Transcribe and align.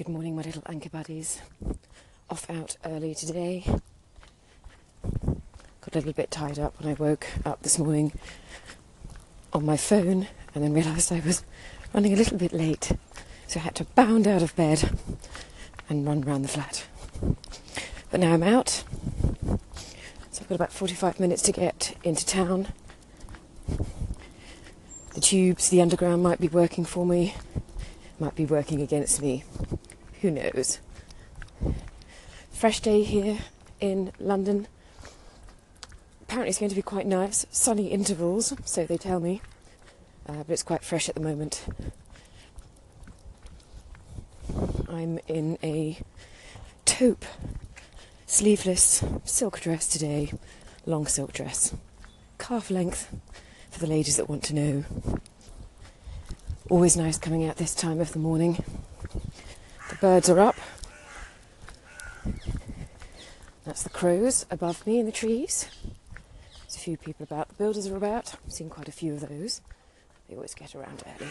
Good 0.00 0.08
morning, 0.08 0.34
my 0.34 0.40
little 0.40 0.62
anchor 0.64 0.88
buddies. 0.88 1.42
Off 2.30 2.48
out 2.48 2.78
early 2.86 3.14
today. 3.14 3.66
Got 5.02 5.92
a 5.92 5.98
little 5.98 6.14
bit 6.14 6.30
tied 6.30 6.58
up 6.58 6.80
when 6.80 6.90
I 6.90 6.94
woke 6.94 7.26
up 7.44 7.60
this 7.60 7.78
morning 7.78 8.10
on 9.52 9.66
my 9.66 9.76
phone 9.76 10.26
and 10.54 10.64
then 10.64 10.72
realised 10.72 11.12
I 11.12 11.20
was 11.20 11.44
running 11.92 12.14
a 12.14 12.16
little 12.16 12.38
bit 12.38 12.54
late. 12.54 12.92
So 13.46 13.60
I 13.60 13.64
had 13.64 13.74
to 13.74 13.84
bound 13.84 14.26
out 14.26 14.40
of 14.40 14.56
bed 14.56 14.88
and 15.90 16.06
run 16.06 16.22
round 16.22 16.46
the 16.46 16.48
flat. 16.48 16.86
But 18.10 18.20
now 18.20 18.32
I'm 18.32 18.42
out. 18.42 18.82
So 20.30 20.40
I've 20.40 20.48
got 20.48 20.54
about 20.54 20.72
45 20.72 21.20
minutes 21.20 21.42
to 21.42 21.52
get 21.52 21.94
into 22.04 22.24
town. 22.24 22.68
The 25.12 25.20
tubes, 25.20 25.68
the 25.68 25.82
underground 25.82 26.22
might 26.22 26.40
be 26.40 26.48
working 26.48 26.86
for 26.86 27.04
me, 27.04 27.34
might 28.18 28.34
be 28.34 28.46
working 28.46 28.80
against 28.80 29.20
me. 29.20 29.44
Who 30.20 30.30
knows? 30.30 30.80
Fresh 32.50 32.80
day 32.80 33.02
here 33.02 33.38
in 33.80 34.12
London. 34.18 34.68
Apparently, 36.22 36.50
it's 36.50 36.58
going 36.58 36.68
to 36.68 36.76
be 36.76 36.82
quite 36.82 37.06
nice. 37.06 37.46
Sunny 37.50 37.86
intervals, 37.86 38.52
so 38.66 38.84
they 38.84 38.98
tell 38.98 39.18
me. 39.18 39.40
Uh, 40.28 40.44
but 40.44 40.50
it's 40.50 40.62
quite 40.62 40.84
fresh 40.84 41.08
at 41.08 41.14
the 41.14 41.22
moment. 41.22 41.64
I'm 44.90 45.18
in 45.26 45.56
a 45.62 45.98
taupe, 46.84 47.24
sleeveless 48.26 49.02
silk 49.24 49.60
dress 49.60 49.86
today, 49.86 50.32
long 50.84 51.06
silk 51.06 51.32
dress, 51.32 51.74
calf 52.38 52.70
length 52.70 53.08
for 53.70 53.80
the 53.80 53.86
ladies 53.86 54.18
that 54.18 54.28
want 54.28 54.42
to 54.44 54.54
know. 54.54 54.84
Always 56.68 56.96
nice 56.96 57.16
coming 57.16 57.46
out 57.46 57.56
this 57.56 57.74
time 57.74 58.00
of 58.00 58.12
the 58.12 58.18
morning. 58.18 58.62
The 59.90 59.96
birds 60.00 60.30
are 60.30 60.38
up. 60.38 60.56
That's 63.64 63.82
the 63.82 63.90
crows 63.90 64.46
above 64.50 64.86
me 64.86 65.00
in 65.00 65.06
the 65.06 65.12
trees. 65.12 65.68
There's 66.62 66.76
a 66.76 66.78
few 66.78 66.96
people 66.96 67.24
about. 67.24 67.48
The 67.48 67.54
builders 67.54 67.88
are 67.88 67.96
about. 67.96 68.34
I've 68.46 68.52
seen 68.52 68.70
quite 68.70 68.88
a 68.88 68.92
few 68.92 69.14
of 69.14 69.28
those. 69.28 69.60
They 70.28 70.36
always 70.36 70.54
get 70.54 70.76
around 70.76 71.02
early. 71.06 71.30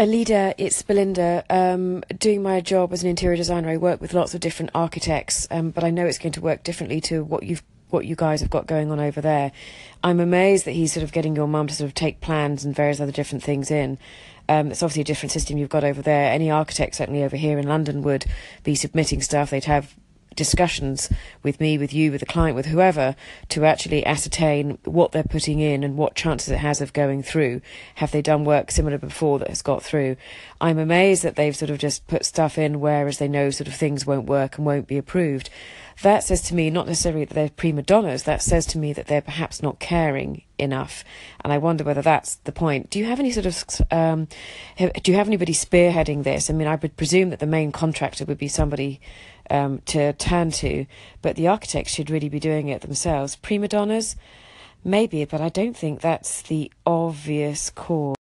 Alida, 0.00 0.54
it's 0.58 0.80
Belinda. 0.82 1.44
Um, 1.50 2.04
doing 2.16 2.40
my 2.40 2.60
job 2.60 2.92
as 2.92 3.02
an 3.02 3.08
interior 3.08 3.36
designer, 3.36 3.70
I 3.70 3.78
work 3.78 4.00
with 4.00 4.14
lots 4.14 4.32
of 4.32 4.40
different 4.40 4.70
architects, 4.72 5.48
um, 5.50 5.70
but 5.70 5.82
I 5.82 5.90
know 5.90 6.06
it's 6.06 6.18
going 6.18 6.32
to 6.32 6.40
work 6.40 6.62
differently 6.62 7.00
to 7.02 7.24
what 7.24 7.42
you've 7.42 7.64
what 7.90 8.04
you 8.04 8.14
guys 8.14 8.42
have 8.42 8.50
got 8.50 8.66
going 8.66 8.92
on 8.92 9.00
over 9.00 9.20
there. 9.20 9.50
I'm 10.04 10.20
amazed 10.20 10.66
that 10.66 10.72
he's 10.72 10.92
sort 10.92 11.02
of 11.02 11.10
getting 11.10 11.34
your 11.34 11.48
mum 11.48 11.68
to 11.68 11.74
sort 11.74 11.88
of 11.88 11.94
take 11.94 12.20
plans 12.20 12.64
and 12.64 12.76
various 12.76 13.00
other 13.00 13.10
different 13.10 13.42
things 13.42 13.70
in. 13.70 13.98
Um, 14.46 14.70
it's 14.70 14.82
obviously 14.82 15.00
a 15.00 15.06
different 15.06 15.32
system 15.32 15.56
you've 15.56 15.70
got 15.70 15.84
over 15.84 16.02
there. 16.02 16.30
Any 16.30 16.50
architect, 16.50 16.94
certainly 16.94 17.24
over 17.24 17.36
here 17.36 17.58
in 17.58 17.66
London, 17.66 18.02
would 18.02 18.26
be 18.62 18.74
submitting 18.74 19.22
stuff. 19.22 19.50
They'd 19.50 19.64
have 19.64 19.96
discussions 20.38 21.10
with 21.42 21.60
me, 21.60 21.76
with 21.76 21.92
you, 21.92 22.12
with 22.12 22.20
the 22.20 22.26
client, 22.26 22.56
with 22.56 22.66
whoever, 22.66 23.14
to 23.50 23.64
actually 23.64 24.06
ascertain 24.06 24.78
what 24.84 25.12
they're 25.12 25.22
putting 25.24 25.58
in 25.58 25.84
and 25.84 25.98
what 25.98 26.14
chances 26.14 26.48
it 26.48 26.58
has 26.58 26.80
of 26.80 26.92
going 26.92 27.22
through. 27.22 27.60
Have 27.96 28.12
they 28.12 28.22
done 28.22 28.44
work 28.44 28.70
similar 28.70 28.96
before 28.96 29.38
that 29.40 29.48
has 29.48 29.60
got 29.60 29.82
through? 29.82 30.16
I'm 30.60 30.78
amazed 30.78 31.24
that 31.24 31.36
they've 31.36 31.54
sort 31.54 31.70
of 31.70 31.78
just 31.78 32.06
put 32.06 32.24
stuff 32.24 32.56
in 32.56 32.80
whereas 32.80 33.18
they 33.18 33.28
know 33.28 33.50
sort 33.50 33.68
of 33.68 33.74
things 33.74 34.06
won't 34.06 34.26
work 34.26 34.56
and 34.56 34.64
won't 34.64 34.86
be 34.86 34.96
approved. 34.96 35.50
That 36.02 36.22
says 36.22 36.42
to 36.42 36.54
me 36.54 36.70
not 36.70 36.86
necessarily 36.86 37.24
that 37.24 37.34
they're 37.34 37.50
prima 37.50 37.82
donnas, 37.82 38.22
that 38.22 38.40
says 38.40 38.66
to 38.66 38.78
me 38.78 38.92
that 38.92 39.08
they're 39.08 39.20
perhaps 39.20 39.62
not 39.62 39.80
caring 39.80 40.42
enough. 40.56 41.04
And 41.42 41.52
I 41.52 41.58
wonder 41.58 41.82
whether 41.82 42.02
that's 42.02 42.36
the 42.36 42.52
point. 42.52 42.90
Do 42.90 43.00
you 43.00 43.06
have 43.06 43.18
any 43.18 43.32
sort 43.32 43.46
of, 43.46 43.64
um, 43.90 44.28
do 44.76 45.10
you 45.10 45.16
have 45.16 45.26
anybody 45.26 45.52
spearheading 45.52 46.22
this? 46.22 46.50
I 46.50 46.52
mean, 46.52 46.68
I 46.68 46.76
would 46.76 46.96
presume 46.96 47.30
that 47.30 47.40
the 47.40 47.46
main 47.46 47.72
contractor 47.72 48.24
would 48.26 48.38
be 48.38 48.46
somebody 48.46 49.00
um, 49.50 49.80
to 49.86 50.12
turn 50.14 50.50
to, 50.52 50.86
but 51.22 51.36
the 51.36 51.48
architects 51.48 51.92
should 51.92 52.10
really 52.10 52.28
be 52.28 52.40
doing 52.40 52.68
it 52.68 52.82
themselves. 52.82 53.36
Prima 53.36 53.68
donnas, 53.68 54.16
maybe, 54.84 55.24
but 55.24 55.40
I 55.40 55.48
don't 55.48 55.76
think 55.76 56.00
that's 56.00 56.42
the 56.42 56.72
obvious 56.86 57.70
cause. 57.70 58.16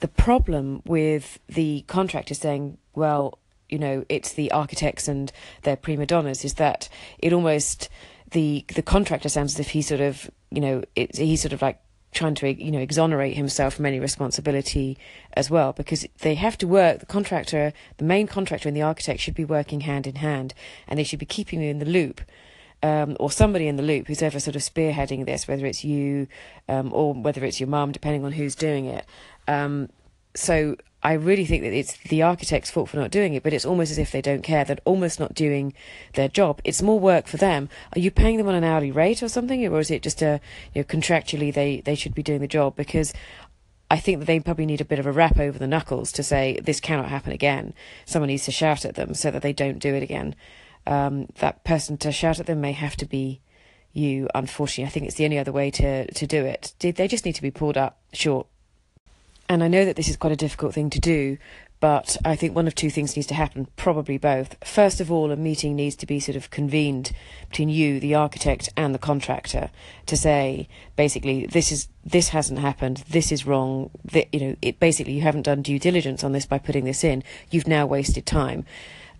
The 0.00 0.08
problem 0.08 0.82
with 0.84 1.38
the 1.48 1.84
contractor 1.86 2.34
saying, 2.34 2.78
well, 2.94 3.38
you 3.68 3.78
know, 3.78 4.04
it's 4.08 4.34
the 4.34 4.50
architects 4.52 5.08
and 5.08 5.32
their 5.62 5.76
prima 5.76 6.06
donnas 6.06 6.44
is 6.44 6.54
that 6.54 6.88
it 7.18 7.32
almost 7.32 7.88
the 8.32 8.64
the 8.74 8.82
contractor 8.82 9.28
sounds 9.28 9.54
as 9.54 9.60
if 9.60 9.70
he 9.70 9.82
sort 9.82 10.00
of 10.00 10.30
you 10.50 10.60
know 10.60 10.82
it, 10.96 11.16
he's 11.16 11.40
sort 11.40 11.52
of 11.52 11.62
like 11.62 11.78
trying 12.12 12.34
to 12.34 12.52
you 12.62 12.70
know 12.70 12.78
exonerate 12.78 13.36
himself 13.36 13.74
from 13.74 13.86
any 13.86 13.98
responsibility 13.98 14.98
as 15.34 15.50
well 15.50 15.72
because 15.72 16.06
they 16.20 16.34
have 16.34 16.56
to 16.58 16.68
work 16.68 17.00
the 17.00 17.06
contractor 17.06 17.72
the 17.96 18.04
main 18.04 18.26
contractor 18.26 18.68
and 18.68 18.76
the 18.76 18.82
architect 18.82 19.20
should 19.20 19.34
be 19.34 19.44
working 19.44 19.80
hand 19.80 20.06
in 20.06 20.16
hand 20.16 20.54
and 20.86 20.98
they 20.98 21.04
should 21.04 21.18
be 21.18 21.26
keeping 21.26 21.60
you 21.60 21.70
in 21.70 21.78
the 21.78 21.86
loop 21.86 22.20
um, 22.82 23.16
or 23.20 23.30
somebody 23.30 23.68
in 23.68 23.76
the 23.76 23.82
loop 23.82 24.08
who's 24.08 24.22
ever 24.22 24.40
sort 24.40 24.56
of 24.56 24.62
spearheading 24.62 25.24
this 25.24 25.48
whether 25.48 25.66
it's 25.66 25.84
you 25.84 26.26
um, 26.68 26.92
or 26.92 27.14
whether 27.14 27.44
it's 27.44 27.60
your 27.60 27.68
mum 27.68 27.92
depending 27.92 28.24
on 28.24 28.32
who's 28.32 28.54
doing 28.54 28.86
it. 28.86 29.06
Um, 29.48 29.88
so 30.34 30.76
I 31.02 31.14
really 31.14 31.44
think 31.44 31.64
that 31.64 31.72
it's 31.72 31.96
the 32.08 32.22
architect's 32.22 32.70
fault 32.70 32.90
for 32.90 32.96
not 32.96 33.10
doing 33.10 33.34
it, 33.34 33.42
but 33.42 33.52
it's 33.52 33.64
almost 33.64 33.90
as 33.90 33.98
if 33.98 34.12
they 34.12 34.22
don't 34.22 34.42
care. 34.42 34.64
They're 34.64 34.76
almost 34.84 35.18
not 35.18 35.34
doing 35.34 35.74
their 36.14 36.28
job. 36.28 36.60
It's 36.64 36.80
more 36.80 37.00
work 37.00 37.26
for 37.26 37.38
them. 37.38 37.68
Are 37.94 37.98
you 37.98 38.10
paying 38.12 38.36
them 38.36 38.46
on 38.46 38.54
an 38.54 38.62
hourly 38.62 38.92
rate 38.92 39.22
or 39.22 39.28
something, 39.28 39.66
or 39.66 39.80
is 39.80 39.90
it 39.90 40.02
just 40.02 40.22
a 40.22 40.40
you 40.74 40.80
know 40.80 40.84
contractually 40.84 41.52
they 41.52 41.80
they 41.80 41.96
should 41.96 42.14
be 42.14 42.22
doing 42.22 42.40
the 42.40 42.46
job? 42.46 42.76
Because 42.76 43.12
I 43.90 43.98
think 43.98 44.20
that 44.20 44.26
they 44.26 44.38
probably 44.38 44.66
need 44.66 44.80
a 44.80 44.86
bit 44.86 45.00
of 45.00 45.06
a 45.06 45.12
rap 45.12 45.40
over 45.40 45.58
the 45.58 45.66
knuckles 45.66 46.12
to 46.12 46.22
say 46.22 46.58
this 46.62 46.80
cannot 46.80 47.08
happen 47.08 47.32
again. 47.32 47.74
Someone 48.06 48.28
needs 48.28 48.44
to 48.44 48.52
shout 48.52 48.84
at 48.84 48.94
them 48.94 49.12
so 49.14 49.30
that 49.32 49.42
they 49.42 49.52
don't 49.52 49.80
do 49.80 49.94
it 49.94 50.04
again. 50.04 50.36
Um, 50.86 51.26
that 51.40 51.64
person 51.64 51.96
to 51.98 52.12
shout 52.12 52.38
at 52.38 52.46
them 52.46 52.60
may 52.60 52.72
have 52.72 52.96
to 52.96 53.06
be 53.06 53.40
you. 53.92 54.28
Unfortunately, 54.36 54.86
I 54.86 54.90
think 54.90 55.06
it's 55.06 55.16
the 55.16 55.24
only 55.24 55.38
other 55.38 55.52
way 55.52 55.72
to 55.72 56.10
to 56.12 56.26
do 56.28 56.44
it. 56.44 56.74
Did 56.78 56.94
they 56.94 57.08
just 57.08 57.24
need 57.24 57.34
to 57.34 57.42
be 57.42 57.50
pulled 57.50 57.76
up 57.76 57.98
short 58.12 58.46
and 59.52 59.62
I 59.62 59.68
know 59.68 59.84
that 59.84 59.96
this 59.96 60.08
is 60.08 60.16
quite 60.16 60.32
a 60.32 60.36
difficult 60.36 60.72
thing 60.72 60.88
to 60.88 60.98
do, 60.98 61.36
but 61.78 62.16
I 62.24 62.36
think 62.36 62.56
one 62.56 62.66
of 62.66 62.74
two 62.74 62.88
things 62.88 63.16
needs 63.16 63.26
to 63.26 63.34
happen, 63.34 63.66
probably 63.76 64.16
both. 64.16 64.56
First 64.64 64.98
of 64.98 65.12
all, 65.12 65.30
a 65.30 65.36
meeting 65.36 65.76
needs 65.76 65.94
to 65.96 66.06
be 66.06 66.20
sort 66.20 66.36
of 66.36 66.48
convened 66.48 67.12
between 67.50 67.68
you, 67.68 68.00
the 68.00 68.14
architect, 68.14 68.70
and 68.78 68.94
the 68.94 68.98
contractor 68.98 69.68
to 70.06 70.16
say, 70.16 70.68
basically, 70.96 71.44
this 71.44 71.70
is 71.70 71.88
this 72.02 72.30
hasn't 72.30 72.60
happened, 72.60 73.04
this 73.10 73.30
is 73.30 73.46
wrong. 73.46 73.90
That, 74.06 74.32
you 74.32 74.40
know, 74.40 74.56
it 74.62 74.80
basically 74.80 75.12
you 75.12 75.20
haven't 75.20 75.42
done 75.42 75.60
due 75.60 75.78
diligence 75.78 76.24
on 76.24 76.32
this 76.32 76.46
by 76.46 76.56
putting 76.56 76.86
this 76.86 77.04
in. 77.04 77.22
You've 77.50 77.68
now 77.68 77.84
wasted 77.84 78.24
time. 78.24 78.64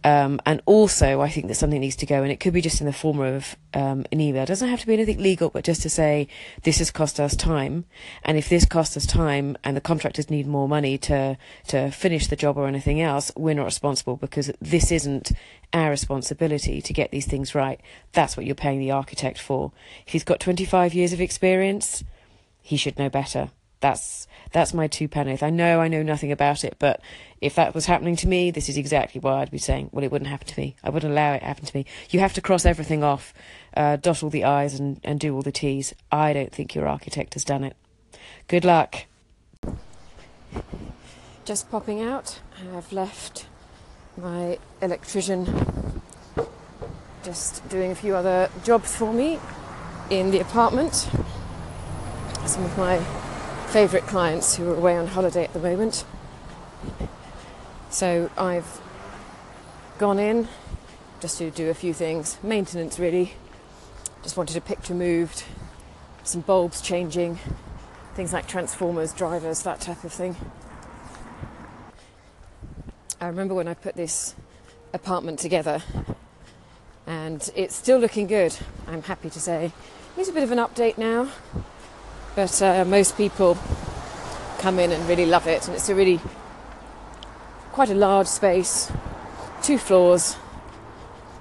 Um, 0.04 0.40
and 0.44 0.60
also, 0.66 1.20
I 1.20 1.28
think 1.28 1.46
that 1.46 1.54
something 1.54 1.80
needs 1.80 1.96
to 1.96 2.06
go, 2.06 2.22
and 2.22 2.32
it 2.32 2.40
could 2.40 2.52
be 2.52 2.60
just 2.60 2.80
in 2.80 2.86
the 2.86 2.92
form 2.92 3.20
of 3.20 3.56
um, 3.72 4.04
an 4.10 4.20
email. 4.20 4.42
It 4.42 4.46
doesn't 4.46 4.68
have 4.68 4.80
to 4.80 4.86
be 4.86 4.94
anything 4.94 5.18
legal, 5.18 5.48
but 5.48 5.64
just 5.64 5.82
to 5.82 5.90
say 5.90 6.26
this 6.64 6.78
has 6.78 6.90
cost 6.90 7.20
us 7.20 7.36
time, 7.36 7.84
and 8.24 8.36
if 8.36 8.48
this 8.48 8.64
costs 8.64 8.96
us 8.96 9.06
time, 9.06 9.56
and 9.62 9.76
the 9.76 9.80
contractors 9.80 10.28
need 10.28 10.46
more 10.46 10.68
money 10.68 10.98
to 10.98 11.38
to 11.68 11.90
finish 11.90 12.26
the 12.26 12.36
job 12.36 12.56
or 12.56 12.66
anything 12.66 13.00
else, 13.00 13.30
we're 13.36 13.54
not 13.54 13.64
responsible 13.64 14.16
because 14.16 14.50
this 14.60 14.90
isn't 14.90 15.32
our 15.72 15.90
responsibility 15.90 16.82
to 16.82 16.92
get 16.92 17.12
these 17.12 17.26
things 17.26 17.54
right. 17.54 17.80
That's 18.12 18.36
what 18.36 18.44
you're 18.44 18.54
paying 18.54 18.80
the 18.80 18.90
architect 18.90 19.38
for. 19.38 19.72
If 20.06 20.12
he's 20.12 20.24
got 20.24 20.40
25 20.40 20.94
years 20.94 21.12
of 21.12 21.20
experience, 21.20 22.02
he 22.60 22.76
should 22.76 22.98
know 22.98 23.08
better. 23.08 23.50
That's 23.82 24.28
that's 24.52 24.72
my 24.72 24.86
two 24.86 25.08
penneth. 25.08 25.42
I 25.42 25.50
know 25.50 25.80
I 25.80 25.88
know 25.88 26.02
nothing 26.02 26.30
about 26.30 26.62
it, 26.62 26.76
but 26.78 27.00
if 27.40 27.56
that 27.56 27.74
was 27.74 27.86
happening 27.86 28.14
to 28.16 28.28
me, 28.28 28.52
this 28.52 28.68
is 28.68 28.76
exactly 28.78 29.20
why 29.20 29.40
I'd 29.42 29.50
be 29.50 29.58
saying, 29.58 29.90
well, 29.92 30.04
it 30.04 30.12
wouldn't 30.12 30.30
happen 30.30 30.46
to 30.46 30.60
me. 30.60 30.76
I 30.84 30.90
wouldn't 30.90 31.12
allow 31.12 31.32
it 31.32 31.40
to 31.40 31.46
happen 31.46 31.66
to 31.66 31.76
me. 31.76 31.84
You 32.10 32.20
have 32.20 32.32
to 32.34 32.40
cross 32.40 32.64
everything 32.64 33.02
off, 33.02 33.34
uh, 33.76 33.96
dot 33.96 34.22
all 34.22 34.30
the 34.30 34.44
I's 34.44 34.78
and, 34.78 35.00
and 35.02 35.18
do 35.18 35.34
all 35.34 35.42
the 35.42 35.50
T's. 35.50 35.92
I 36.12 36.32
don't 36.32 36.52
think 36.52 36.76
your 36.76 36.86
architect 36.86 37.34
has 37.34 37.44
done 37.44 37.64
it. 37.64 37.76
Good 38.46 38.64
luck. 38.64 39.06
Just 41.44 41.68
popping 41.68 42.00
out. 42.00 42.38
I've 42.76 42.92
left 42.92 43.46
my 44.16 44.58
electrician 44.80 46.00
just 47.24 47.68
doing 47.68 47.90
a 47.90 47.96
few 47.96 48.14
other 48.14 48.48
jobs 48.62 48.94
for 48.94 49.12
me 49.12 49.40
in 50.08 50.30
the 50.30 50.38
apartment. 50.38 51.08
Some 52.46 52.64
of 52.64 52.78
my 52.78 53.04
favourite 53.72 54.06
clients 54.06 54.56
who 54.56 54.70
are 54.70 54.74
away 54.74 54.98
on 54.98 55.06
holiday 55.06 55.44
at 55.44 55.52
the 55.54 55.58
moment. 55.58 56.04
So 57.88 58.30
I've 58.36 58.82
gone 59.96 60.18
in 60.18 60.46
just 61.20 61.38
to 61.38 61.50
do 61.50 61.70
a 61.70 61.74
few 61.74 61.94
things, 61.94 62.36
maintenance 62.42 62.98
really. 62.98 63.32
Just 64.22 64.36
wanted 64.36 64.58
a 64.58 64.60
picture 64.60 64.92
moved, 64.92 65.44
some 66.22 66.42
bulbs 66.42 66.82
changing, 66.82 67.38
things 68.14 68.34
like 68.34 68.46
transformers, 68.46 69.14
drivers, 69.14 69.62
that 69.62 69.80
type 69.80 70.04
of 70.04 70.12
thing. 70.12 70.36
I 73.22 73.26
remember 73.26 73.54
when 73.54 73.68
I 73.68 73.72
put 73.72 73.94
this 73.94 74.34
apartment 74.92 75.38
together, 75.38 75.82
and 77.06 77.50
it's 77.56 77.74
still 77.74 77.98
looking 77.98 78.26
good. 78.26 78.54
I'm 78.86 79.02
happy 79.02 79.30
to 79.30 79.40
say. 79.40 79.72
Needs 80.14 80.28
a 80.28 80.32
bit 80.34 80.42
of 80.42 80.52
an 80.52 80.58
update 80.58 80.98
now, 80.98 81.30
but 82.34 82.62
uh, 82.62 82.84
most 82.84 83.16
people 83.16 83.58
come 84.58 84.78
in 84.78 84.92
and 84.92 85.08
really 85.08 85.26
love 85.26 85.46
it, 85.46 85.66
and 85.66 85.74
it's 85.74 85.88
a 85.88 85.94
really 85.94 86.20
quite 87.72 87.90
a 87.90 87.94
large 87.94 88.26
space, 88.26 88.90
two 89.62 89.78
floors, 89.78 90.36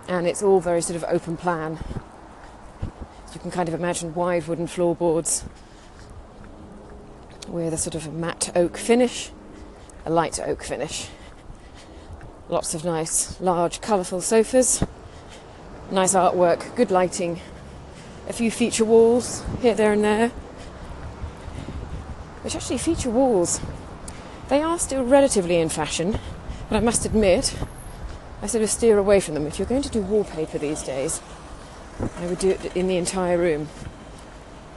and 0.07 0.27
it's 0.27 0.41
all 0.41 0.59
very 0.59 0.81
sort 0.81 0.95
of 0.95 1.05
open 1.07 1.37
plan. 1.37 1.79
You 3.33 3.39
can 3.39 3.51
kind 3.51 3.69
of 3.69 3.75
imagine 3.75 4.13
wide 4.13 4.47
wooden 4.47 4.67
floorboards 4.67 5.45
with 7.47 7.73
a 7.73 7.77
sort 7.77 7.95
of 7.95 8.07
a 8.07 8.11
matte 8.11 8.51
oak 8.55 8.77
finish, 8.77 9.31
a 10.05 10.09
light 10.09 10.39
oak 10.39 10.63
finish. 10.63 11.07
Lots 12.49 12.73
of 12.73 12.83
nice, 12.83 13.39
large, 13.39 13.79
colourful 13.79 14.21
sofas, 14.21 14.83
nice 15.89 16.13
artwork, 16.13 16.75
good 16.75 16.91
lighting, 16.91 17.39
a 18.27 18.33
few 18.33 18.51
feature 18.51 18.85
walls 18.85 19.43
here, 19.61 19.73
there, 19.73 19.93
and 19.93 20.03
there. 20.03 20.31
Which 22.43 22.55
actually, 22.55 22.79
feature 22.79 23.09
walls, 23.09 23.61
they 24.49 24.61
are 24.61 24.79
still 24.79 25.03
relatively 25.03 25.57
in 25.57 25.69
fashion, 25.69 26.19
but 26.69 26.75
I 26.75 26.79
must 26.79 27.05
admit, 27.05 27.55
I 28.41 28.47
sort 28.47 28.63
of 28.63 28.69
steer 28.69 28.97
away 28.97 29.19
from 29.19 29.35
them. 29.35 29.45
If 29.45 29.59
you're 29.59 29.67
going 29.67 29.83
to 29.83 29.89
do 29.89 30.01
wallpaper 30.01 30.57
these 30.57 30.81
days, 30.81 31.21
I 32.17 32.25
would 32.25 32.39
do 32.39 32.49
it 32.49 32.75
in 32.75 32.87
the 32.87 32.97
entire 32.97 33.37
room. 33.37 33.69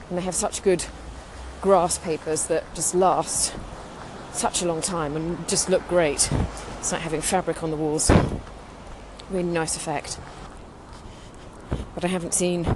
And 0.09 0.17
they 0.17 0.21
have 0.21 0.35
such 0.35 0.61
good 0.61 0.85
grass 1.61 1.97
papers 1.97 2.45
that 2.47 2.63
just 2.75 2.93
last 2.93 3.53
such 4.33 4.61
a 4.61 4.65
long 4.65 4.81
time 4.81 5.15
and 5.15 5.47
just 5.47 5.69
look 5.69 5.87
great. 5.87 6.29
It's 6.79 6.91
like 6.91 7.01
having 7.01 7.21
fabric 7.21 7.63
on 7.63 7.71
the 7.71 7.77
walls. 7.77 8.11
Really 9.31 9.49
nice 9.49 9.75
effect. 9.75 10.19
But 11.95 12.03
I 12.05 12.07
haven't 12.07 12.33
seen 12.33 12.67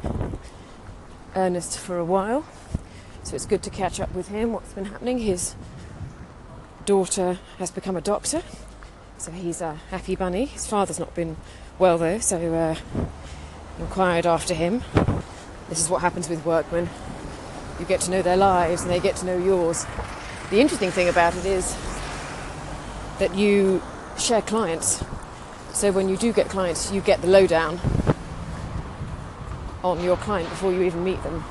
Ernest 1.36 1.78
for 1.78 2.00
a 2.00 2.06
while, 2.06 2.46
so 3.24 3.36
it's 3.36 3.46
good 3.46 3.64
to 3.64 3.70
catch 3.70 4.00
up 4.00 4.14
with 4.14 4.30
him. 4.30 4.54
What's 4.54 4.74
been 4.74 4.86
happening? 4.86 5.20
His 5.20 5.56
daughter 6.86 7.40
has 7.58 7.72
become 7.72 7.96
a 7.96 8.02
doctor, 8.02 8.42
so 9.18 9.32
he's 9.32 9.62
a 9.62 9.76
happy 9.92 10.16
bunny. 10.16 10.46
His 10.46 10.68
father's 10.68 11.00
not 11.00 11.14
been 11.14 11.38
well 11.78 11.98
though, 11.98 12.20
so 12.20 12.38
uh, 12.54 12.76
inquired 13.80 14.26
after 14.26 14.54
him. 14.54 14.84
This 15.70 15.80
is 15.80 15.90
what 15.90 16.02
happens 16.02 16.30
with 16.30 16.46
workmen. 16.46 16.90
You 17.80 17.86
get 17.86 18.02
to 18.02 18.12
know 18.12 18.22
their 18.22 18.38
lives 18.38 18.82
and 18.82 18.92
they 18.92 19.00
get 19.00 19.16
to 19.18 19.26
know 19.26 19.38
yours. 19.38 19.86
The 20.50 20.60
interesting 20.60 20.92
thing 20.92 21.08
about 21.08 21.36
it 21.36 21.46
is 21.46 21.78
that 23.20 23.36
you 23.36 23.82
share 24.18 24.42
clients. 24.42 25.04
So 25.74 25.92
when 25.92 26.10
you 26.10 26.18
do 26.18 26.34
get 26.34 26.50
clients, 26.50 26.92
you 26.92 27.02
get 27.02 27.22
the 27.22 27.28
lowdown 27.28 27.80
on 29.84 30.04
your 30.04 30.18
client 30.18 30.50
before 30.50 30.74
you 30.74 30.82
even 30.82 31.04
meet 31.04 31.22
them. 31.24 31.44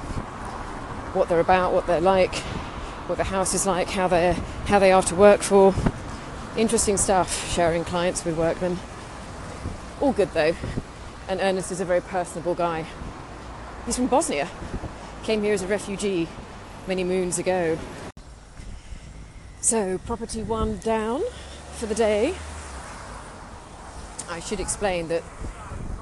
What 1.14 1.28
they're 1.28 1.40
about, 1.40 1.72
what 1.72 1.86
they're 1.86 2.00
like, 2.00 2.34
what 3.06 3.18
the 3.18 3.24
house 3.24 3.54
is 3.54 3.66
like, 3.66 3.88
how 3.90 4.08
they 4.08 4.34
how 4.66 4.78
they 4.78 4.92
are 4.92 5.02
to 5.02 5.14
work 5.14 5.42
for. 5.42 5.74
Interesting 6.56 6.96
stuff 6.96 7.52
sharing 7.52 7.84
clients 7.84 8.24
with 8.24 8.36
workmen. 8.36 8.78
All 10.00 10.12
good 10.12 10.32
though. 10.32 10.54
And 11.28 11.40
Ernest 11.40 11.72
is 11.72 11.80
a 11.80 11.84
very 11.84 12.00
personable 12.00 12.54
guy. 12.54 12.86
He's 13.86 13.96
from 13.96 14.06
Bosnia. 14.06 14.48
Came 15.24 15.42
here 15.42 15.54
as 15.54 15.62
a 15.62 15.66
refugee 15.66 16.28
many 16.86 17.04
moons 17.04 17.38
ago. 17.38 17.78
So, 19.60 19.98
property 19.98 20.42
one 20.42 20.78
down 20.78 21.22
for 21.74 21.86
the 21.86 21.94
day. 21.94 22.34
I 24.30 24.40
should 24.40 24.60
explain 24.60 25.08
that 25.08 25.22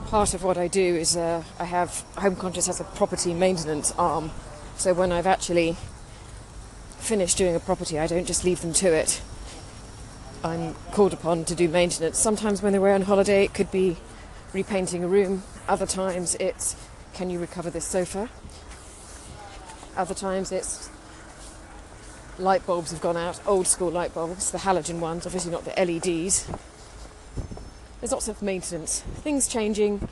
part 0.07 0.35
of 0.35 0.45
what 0.45 0.57
I 0.57 0.69
do 0.69 0.81
is 0.81 1.17
uh, 1.17 1.43
I 1.59 1.65
have 1.65 2.05
Home 2.17 2.37
Conscious 2.37 2.67
has 2.67 2.81
a 2.81 2.85
property 2.85 3.35
maintenance 3.35 3.93
arm. 3.99 4.31
So 4.77 4.93
when 4.93 5.11
I've 5.11 5.27
actually 5.27 5.77
finished 6.99 7.39
doing 7.39 7.55
a 7.55 7.61
property, 7.61 7.99
I 7.99 8.07
don't 8.07 8.27
just 8.27 8.45
leave 8.45 8.61
them 8.61 8.73
to 8.75 8.93
it. 8.93 9.23
I'm 10.45 10.75
called 10.93 11.13
upon 11.13 11.45
to 11.47 11.55
do 11.55 11.69
maintenance. 11.69 12.19
Sometimes 12.19 12.63
when 12.63 12.73
they're 12.73 12.81
away 12.81 12.93
on 12.93 13.03
holiday, 13.03 13.45
it 13.45 13.55
could 13.55 13.71
be 13.71 13.97
repainting 14.53 15.03
a 15.03 15.09
room. 15.09 15.43
Other 15.67 15.87
times 15.87 16.35
it's 16.37 16.77
can 17.15 17.31
you 17.31 17.39
recover 17.39 17.71
this 17.71 17.87
sofa? 17.87 18.29
Other 19.97 20.15
times 20.15 20.53
it's 20.53 20.91
light 22.39 22.67
bulbs 22.67 22.91
have 22.91 23.01
gone 23.01 23.17
out, 23.17 23.41
old 23.47 23.67
school 23.67 23.91
light 23.91 24.13
bulbs, 24.13 24.51
the 24.51 24.59
halogen 24.59 25.01
ones, 25.01 25.25
obviously 25.25 25.51
not 25.51 25.65
the 25.65 25.71
LEDs. 25.71 26.47
There's 28.01 28.13
lots 28.13 28.29
of 28.29 28.43
maintenance, 28.43 29.01
things 29.01 29.49
changing, 29.49 30.07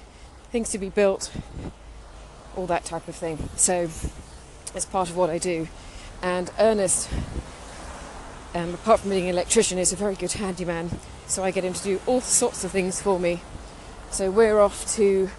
things 0.50 0.70
to 0.70 0.78
be 0.78 0.88
built, 0.88 1.30
all 2.56 2.66
that 2.66 2.86
type 2.86 3.06
of 3.08 3.14
thing. 3.14 3.50
So 3.56 3.90
it's 4.74 4.84
part 4.84 5.10
of 5.10 5.16
what 5.16 5.30
I 5.30 5.38
do. 5.38 5.68
And 6.22 6.50
Ernest, 6.58 7.08
um, 8.54 8.74
apart 8.74 9.00
from 9.00 9.10
being 9.10 9.24
an 9.24 9.30
electrician, 9.30 9.78
is 9.78 9.92
a 9.92 9.96
very 9.96 10.14
good 10.14 10.32
handyman. 10.32 10.90
So 11.26 11.44
I 11.44 11.50
get 11.50 11.64
him 11.64 11.72
to 11.74 11.82
do 11.82 12.00
all 12.06 12.20
sorts 12.20 12.64
of 12.64 12.70
things 12.70 13.00
for 13.00 13.18
me. 13.18 13.42
So 14.10 14.30
we're 14.30 14.60
off 14.60 14.94
to 14.96 15.30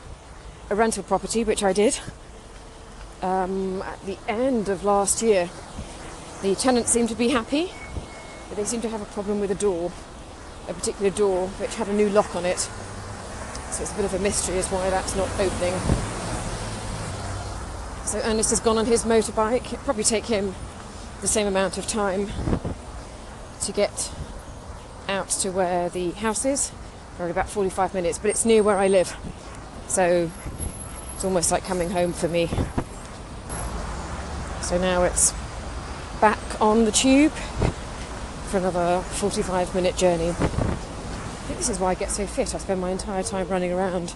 a 0.70 0.76
rental 0.76 1.04
property, 1.04 1.44
which 1.44 1.64
I 1.64 1.74
did 1.74 2.00
um, 3.22 3.82
at 3.82 4.02
the 4.06 4.18
end 4.28 4.70
of 4.70 4.84
last 4.84 5.22
year. 5.22 5.50
The 6.42 6.56
tenants 6.56 6.92
seem 6.92 7.08
to 7.08 7.16
be 7.16 7.30
happy, 7.30 7.72
but 8.50 8.58
they 8.58 8.66
seem 8.66 8.82
to 8.82 8.90
have 8.90 9.02
a 9.02 9.06
problem 9.06 9.40
with 9.40 9.52
a 9.52 9.56
door, 9.56 9.92
a 10.68 10.74
particular 10.74 11.10
door 11.10 11.48
which 11.60 11.76
had 11.76 11.88
a 11.88 11.94
new 11.94 12.10
lock 12.10 12.36
on 12.36 12.46
it. 12.46 12.60
So 13.72 13.82
it's 13.82 13.92
a 13.92 13.96
bit 13.96 14.06
of 14.06 14.14
a 14.14 14.20
mystery 14.20 14.58
as 14.58 14.68
why 14.68 14.90
that's 14.90 15.16
not 15.16 15.30
opening. 15.40 16.05
So 18.06 18.22
Ernest 18.24 18.52
has 18.52 18.60
gone 18.60 18.78
on 18.78 18.86
his 18.86 19.04
motorbike. 19.04 19.66
It'll 19.66 19.80
probably 19.80 20.04
take 20.04 20.26
him 20.26 20.54
the 21.22 21.28
same 21.28 21.48
amount 21.48 21.80
of 21.80 21.88
time 21.88 22.30
to 23.62 23.72
get 23.72 24.12
out 25.10 25.30
to 25.30 25.50
where 25.50 25.90
the 25.90 26.12
house 26.12 26.46
is. 26.46 26.72
Probably 27.16 27.32
about 27.32 27.50
45 27.50 27.96
minutes, 27.96 28.20
but 28.20 28.30
it's 28.30 28.46
near 28.46 28.62
where 28.62 28.78
I 28.78 28.88
live. 28.88 29.18
So 29.88 30.30
it's 31.16 31.26
almost 31.26 31.52
like 31.52 31.64
coming 31.64 31.90
home 31.90 32.14
for 32.14 32.28
me. 32.28 32.48
So 34.62 34.78
now 34.78 35.02
it's 35.02 35.34
back 36.22 36.62
on 36.62 36.86
the 36.86 36.92
tube 36.92 37.32
for 37.32 38.60
another 38.60 39.02
45 39.02 39.74
minute 39.74 39.98
journey. 39.98 40.30
I 40.30 40.34
think 40.34 41.58
this 41.58 41.70
is 41.70 41.80
why 41.80 41.90
I 41.90 41.96
get 41.96 42.12
so 42.12 42.28
fit. 42.28 42.54
I 42.54 42.60
spend 42.60 42.80
my 42.80 42.92
entire 42.92 43.24
time 43.24 43.48
running 43.48 43.72
around. 43.72 44.14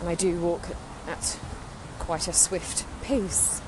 And 0.00 0.08
I 0.08 0.14
do 0.14 0.38
walk 0.38 0.68
at 1.10 1.38
quite 1.98 2.28
a 2.28 2.32
swift 2.32 2.84
pace. 3.02 3.60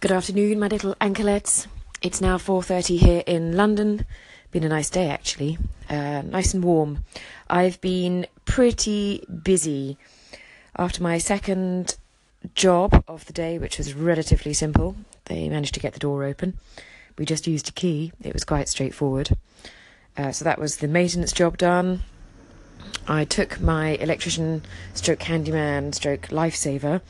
Good 0.00 0.10
afternoon, 0.10 0.58
my 0.58 0.66
little 0.66 0.96
anklets. 1.00 1.68
It's 2.00 2.20
now 2.20 2.36
4:30 2.36 2.96
here 2.96 3.22
in 3.26 3.56
London. 3.56 4.04
Been 4.50 4.64
a 4.64 4.68
nice 4.68 4.90
day 4.90 5.08
actually. 5.08 5.58
Uh, 5.88 6.22
nice 6.22 6.52
and 6.52 6.64
warm. 6.64 7.04
I've 7.48 7.80
been 7.80 8.26
pretty 8.44 9.24
busy 9.42 9.96
after 10.76 11.00
my 11.02 11.18
second 11.18 11.96
job 12.56 13.04
of 13.06 13.24
the 13.26 13.32
day, 13.32 13.58
which 13.58 13.78
was 13.78 13.94
relatively 13.94 14.52
simple. 14.52 14.96
They 15.26 15.48
managed 15.48 15.74
to 15.74 15.80
get 15.80 15.92
the 15.92 16.00
door 16.00 16.24
open. 16.24 16.58
We 17.16 17.24
just 17.24 17.46
used 17.46 17.68
a 17.68 17.72
key. 17.72 18.12
It 18.20 18.32
was 18.32 18.44
quite 18.44 18.68
straightforward. 18.68 19.30
Uh, 20.16 20.32
so 20.32 20.44
that 20.44 20.58
was 20.58 20.78
the 20.78 20.88
maintenance 20.88 21.32
job 21.32 21.56
done. 21.56 22.02
I 23.06 23.24
took 23.24 23.60
my 23.60 23.90
electrician, 23.96 24.62
stroke 24.94 25.22
handyman, 25.22 25.92
stroke 25.92 26.28
lifesaver. 26.28 27.00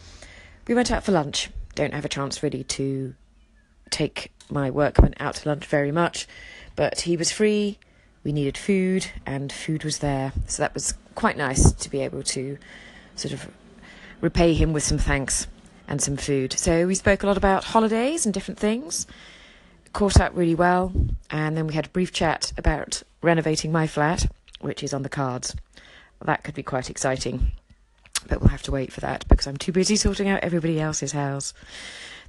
We 0.67 0.75
went 0.75 0.91
out 0.91 1.05
for 1.05 1.13
lunch. 1.13 1.51
Don't 1.75 1.95
have 1.95 2.05
a 2.05 2.09
chance 2.09 2.43
really 2.43 2.65
to 2.65 3.15
take 3.91 4.33
my 4.51 4.71
workman 4.71 5.15
out 5.21 5.37
to 5.37 5.49
lunch 5.49 5.67
very 5.67 5.93
much, 5.93 6.27
but 6.77 7.01
he 7.03 7.17
was 7.17 7.31
free. 7.31 7.79
We 8.25 8.33
needed 8.33 8.57
food, 8.57 9.07
and 9.27 9.53
food 9.53 9.85
was 9.85 9.99
there. 9.99 10.33
So 10.47 10.63
that 10.63 10.75
was 10.75 10.95
quite 11.15 11.37
nice 11.37 11.73
to 11.73 11.91
be 11.91 12.01
able 12.01 12.23
to 12.23 12.59
sort 13.17 13.35
of 13.35 13.51
repay 14.21 14.55
him 14.55 14.73
with 14.73 14.83
some 14.83 14.99
thanks 14.99 15.47
and 15.89 16.01
some 16.01 16.17
food. 16.17 16.53
So 16.55 16.87
we 16.87 16.95
spoke 16.95 17.23
a 17.23 17.27
lot 17.27 17.37
about 17.37 17.65
holidays 17.65 18.25
and 18.25 18.33
different 18.33 18.59
things, 18.59 19.07
caught 19.93 20.21
up 20.21 20.33
really 20.35 20.55
well, 20.55 20.93
and 21.31 21.57
then 21.57 21.67
we 21.67 21.75
had 21.75 21.87
a 21.87 21.91
brief 21.91 22.13
chat 22.13 22.53
about 22.57 23.03
renovating 23.21 23.73
my 23.73 23.87
flat, 23.87 24.31
which 24.63 24.83
is 24.83 24.95
on 24.95 25.03
the 25.03 25.09
cards. 25.09 25.55
That 26.25 26.45
could 26.45 26.55
be 26.55 26.63
quite 26.63 26.89
exciting, 26.89 27.53
but 28.29 28.41
we'll 28.41 28.51
have 28.51 28.63
to 28.63 28.73
wait 28.73 28.93
for 28.93 29.01
that 29.01 29.27
because 29.29 29.47
I'm 29.47 29.57
too 29.57 29.73
busy 29.73 29.97
sorting 29.97 30.29
out 30.29 30.45
everybody 30.45 30.81
else's 30.81 31.13
house. 31.13 31.53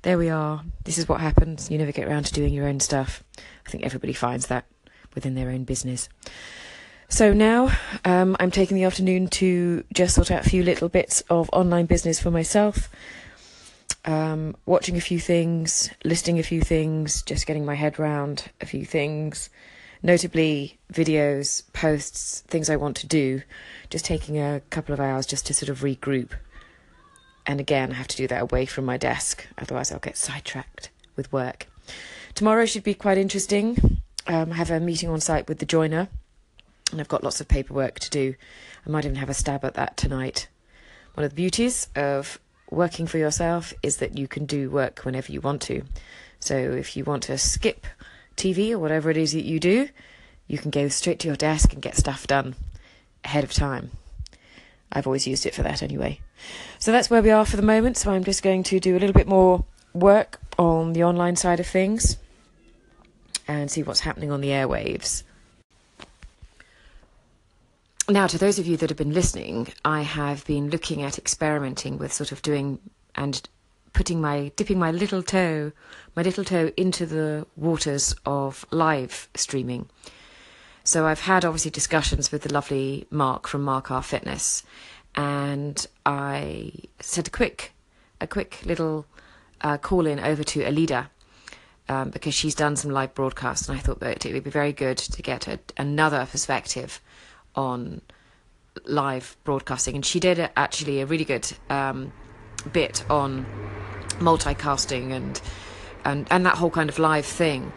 There 0.02 0.18
we 0.18 0.30
are. 0.30 0.64
This 0.84 0.98
is 0.98 1.08
what 1.08 1.22
happens. 1.22 1.70
You 1.72 1.78
never 1.78 1.92
get 1.92 2.08
around 2.08 2.26
to 2.26 2.34
doing 2.34 2.54
your 2.54 2.68
own 2.68 2.80
stuff. 2.80 3.24
I 3.66 3.70
think 3.70 3.86
everybody 3.86 4.14
finds 4.14 4.48
that 4.48 4.66
within 5.16 5.36
their 5.36 5.50
own 5.50 5.64
business. 5.64 6.10
So 7.08 7.32
now 7.32 7.70
um, 8.04 8.36
I'm 8.40 8.50
taking 8.50 8.76
the 8.76 8.86
afternoon 8.86 9.28
to 9.28 9.84
just 9.94 10.16
sort 10.16 10.32
out 10.32 10.46
a 10.46 10.50
few 10.50 10.64
little 10.64 10.90
bits 10.90 11.22
of 11.30 11.50
online 11.54 11.86
business 11.86 12.20
for 12.20 12.32
myself. 12.32 12.90
Um, 14.06 14.56
watching 14.66 14.98
a 14.98 15.02
few 15.02 15.20
things, 15.20 15.90
listing 16.04 16.40
a 16.40 16.44
few 16.44 16.62
things, 16.62 17.22
just 17.22 17.46
getting 17.46 17.66
my 17.66 17.76
head 17.76 18.00
round 18.00 18.50
a 18.60 18.66
few 18.66 18.84
things, 18.84 19.50
notably 20.04 20.78
videos, 20.92 21.64
posts, 21.72 22.42
things 22.48 22.70
I 22.70 22.76
want 22.76 22.98
to 22.98 23.08
do, 23.08 23.42
just 23.90 24.06
taking 24.06 24.38
a 24.38 24.62
couple 24.70 24.94
of 24.94 25.00
hours 25.00 25.26
just 25.26 25.48
to 25.48 25.54
sort 25.54 25.70
of 25.70 25.80
regroup. 25.80 26.32
And 27.46 27.60
again, 27.60 27.92
I 27.92 27.96
have 27.96 28.08
to 28.10 28.18
do 28.18 28.28
that 28.28 28.42
away 28.42 28.66
from 28.66 28.86
my 28.86 28.98
desk, 28.98 29.48
otherwise, 29.58 29.92
I'll 29.92 30.00
get 30.00 30.18
sidetracked 30.18 30.90
with 31.16 31.32
work. 31.32 31.68
Tomorrow 32.36 32.66
should 32.66 32.84
be 32.84 32.94
quite 32.94 33.18
interesting. 33.18 34.02
Um, 34.28 34.52
I 34.52 34.56
have 34.56 34.72
a 34.72 34.80
meeting 34.80 35.10
on 35.10 35.20
site 35.20 35.48
with 35.48 35.60
the 35.60 35.66
joiner, 35.66 36.08
and 36.92 37.00
I've 37.00 37.08
got 37.08 37.24
lots 37.24 37.42
of 37.42 37.48
paperwork 37.48 38.00
to 38.00 38.10
do. 38.10 38.36
I 38.86 38.90
might 38.90 39.06
even 39.06 39.18
have 39.18 39.30
a 39.30 39.34
stab 39.34 39.64
at 39.66 39.74
that 39.76 39.98
tonight. 39.98 40.48
One 41.14 41.24
of 41.24 41.32
the 41.32 41.36
beauties 41.36 41.88
of 41.96 42.40
working 42.70 43.08
for 43.08 43.18
yourself 43.18 43.74
is 43.84 43.98
that 43.98 44.18
you 44.18 44.28
can 44.28 44.46
do 44.46 44.70
work 44.70 45.02
whenever 45.04 45.32
you 45.32 45.42
want 45.42 45.62
to. 45.64 45.84
So 46.40 46.56
if 46.56 46.98
you 46.98 47.04
want 47.04 47.24
to 47.24 47.38
skip 47.38 47.86
TV 48.36 48.72
or 48.72 48.80
whatever 48.80 49.10
it 49.10 49.18
is 49.18 49.34
that 49.34 49.46
you 49.46 49.60
do, 49.60 49.90
you 50.48 50.58
can 50.58 50.72
go 50.72 50.88
straight 50.88 51.20
to 51.20 51.28
your 51.28 51.36
desk 51.36 51.74
and 51.74 51.82
get 51.82 51.96
stuff 51.96 52.28
done 52.28 52.56
ahead 53.24 53.44
of 53.44 53.54
time. 53.54 53.92
I've 54.92 55.08
always 55.08 55.28
used 55.28 55.46
it 55.46 55.56
for 55.56 55.64
that 55.64 55.82
anyway. 55.82 56.20
So 56.80 56.92
that's 56.92 57.10
where 57.10 57.22
we 57.22 57.32
are 57.32 57.46
for 57.46 57.56
the 57.56 57.64
moment. 57.64 57.98
So 57.98 58.12
I'm 58.12 58.24
just 58.24 58.44
going 58.44 58.64
to 58.64 58.80
do 58.80 58.96
a 58.96 59.00
little 59.00 59.14
bit 59.14 59.28
more 59.28 59.66
work 59.94 60.40
on 60.58 60.94
the 60.94 61.04
online 61.04 61.36
side 61.36 61.60
of 61.60 61.68
things 61.68 62.18
and 63.48 63.72
see 63.72 63.84
what's 63.84 64.02
happening 64.02 64.32
on 64.32 64.42
the 64.42 64.50
airwaves. 64.50 65.24
Now, 68.10 68.28
to 68.28 68.38
those 68.38 68.60
of 68.60 68.68
you 68.68 68.76
that 68.78 68.90
have 68.90 68.98
been 68.98 69.14
listening, 69.14 69.70
I 69.86 70.02
have 70.02 70.46
been 70.46 70.70
looking 70.70 71.02
at 71.02 71.18
experimenting 71.18 71.98
with 71.98 72.12
sort 72.12 72.32
of 72.34 72.42
doing 72.42 72.80
and 73.16 73.48
putting 73.94 74.20
my 74.20 74.52
dipping 74.56 74.80
my 74.80 74.92
little 74.92 75.24
toe, 75.24 75.72
my 76.16 76.22
little 76.22 76.44
toe 76.44 76.72
into 76.76 77.06
the 77.06 77.46
waters 77.56 78.16
of 78.26 78.66
live 78.72 79.30
streaming. 79.36 79.90
So 80.84 81.06
I've 81.06 81.22
had 81.22 81.46
obviously 81.46 81.72
discussions 81.72 82.32
with 82.32 82.42
the 82.42 82.54
lovely 82.54 83.08
Mark 83.10 83.48
from 83.48 83.62
Mark 83.62 83.90
R 83.92 84.04
Fitness, 84.04 84.64
and 85.16 85.86
I 86.06 86.72
said 87.00 87.28
a 87.28 87.32
quick, 87.32 87.74
a 88.20 88.28
quick 88.28 88.60
little 88.66 89.06
uh, 89.62 89.78
call 89.78 90.06
in 90.06 90.20
over 90.20 90.44
to 90.44 90.64
Alida. 90.66 91.10
Um, 91.90 92.12
because 92.12 92.34
she's 92.34 92.56
done 92.56 92.78
some 92.78 92.92
live 92.92 93.14
broadcasts, 93.14 93.68
and 93.68 93.78
I 93.78 93.82
thought 93.82 94.00
that 94.00 94.26
it 94.26 94.32
would 94.32 94.46
be 94.46 94.50
very 94.50 94.72
good 94.72 94.98
to 94.98 95.22
get 95.22 95.50
a, 95.50 95.60
another 95.76 96.26
perspective 96.32 97.02
on 97.56 98.00
live 98.86 99.36
broadcasting. 99.44 99.96
And 99.96 100.06
she 100.06 100.22
did 100.22 100.50
actually 100.56 101.02
a 101.02 101.06
really 101.06 101.26
good 101.26 101.52
um, 101.70 102.14
bit 102.72 103.04
on 103.10 103.46
multicasting 104.20 105.12
and 105.12 105.42
and 106.06 106.28
and 106.30 106.46
that 106.46 106.58
whole 106.58 106.70
kind 106.70 106.90
of 106.90 107.00
live 107.00 107.26
thing. 107.26 107.72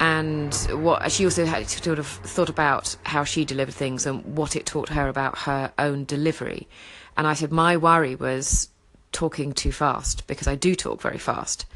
And 0.00 0.54
what 0.70 1.10
she 1.10 1.24
also 1.24 1.44
had 1.44 1.68
sort 1.68 1.98
of 1.98 2.06
thought 2.06 2.48
about 2.48 2.96
how 3.04 3.24
she 3.24 3.44
delivered 3.44 3.74
things 3.74 4.06
and 4.06 4.24
what 4.36 4.54
it 4.54 4.64
taught 4.64 4.90
her 4.90 5.08
about 5.08 5.38
her 5.38 5.72
own 5.78 6.04
delivery. 6.04 6.68
And 7.16 7.26
i 7.26 7.34
said 7.34 7.50
my 7.50 7.76
worry 7.76 8.14
was 8.14 8.68
talking 9.10 9.52
too 9.52 9.72
fast 9.72 10.26
because 10.26 10.46
i 10.46 10.54
do 10.54 10.74
talk 10.74 11.00
very 11.00 11.18
fast 11.18 11.66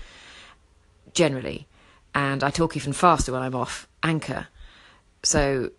generally. 1.15 1.67
And 2.15 2.45
i 2.45 2.51
talk 2.51 2.77
even 2.77 2.93
faster 2.93 3.33
when 3.33 3.43
i'm 3.43 3.57
off 3.57 3.89
anchor. 4.03 4.47
So 5.25 5.71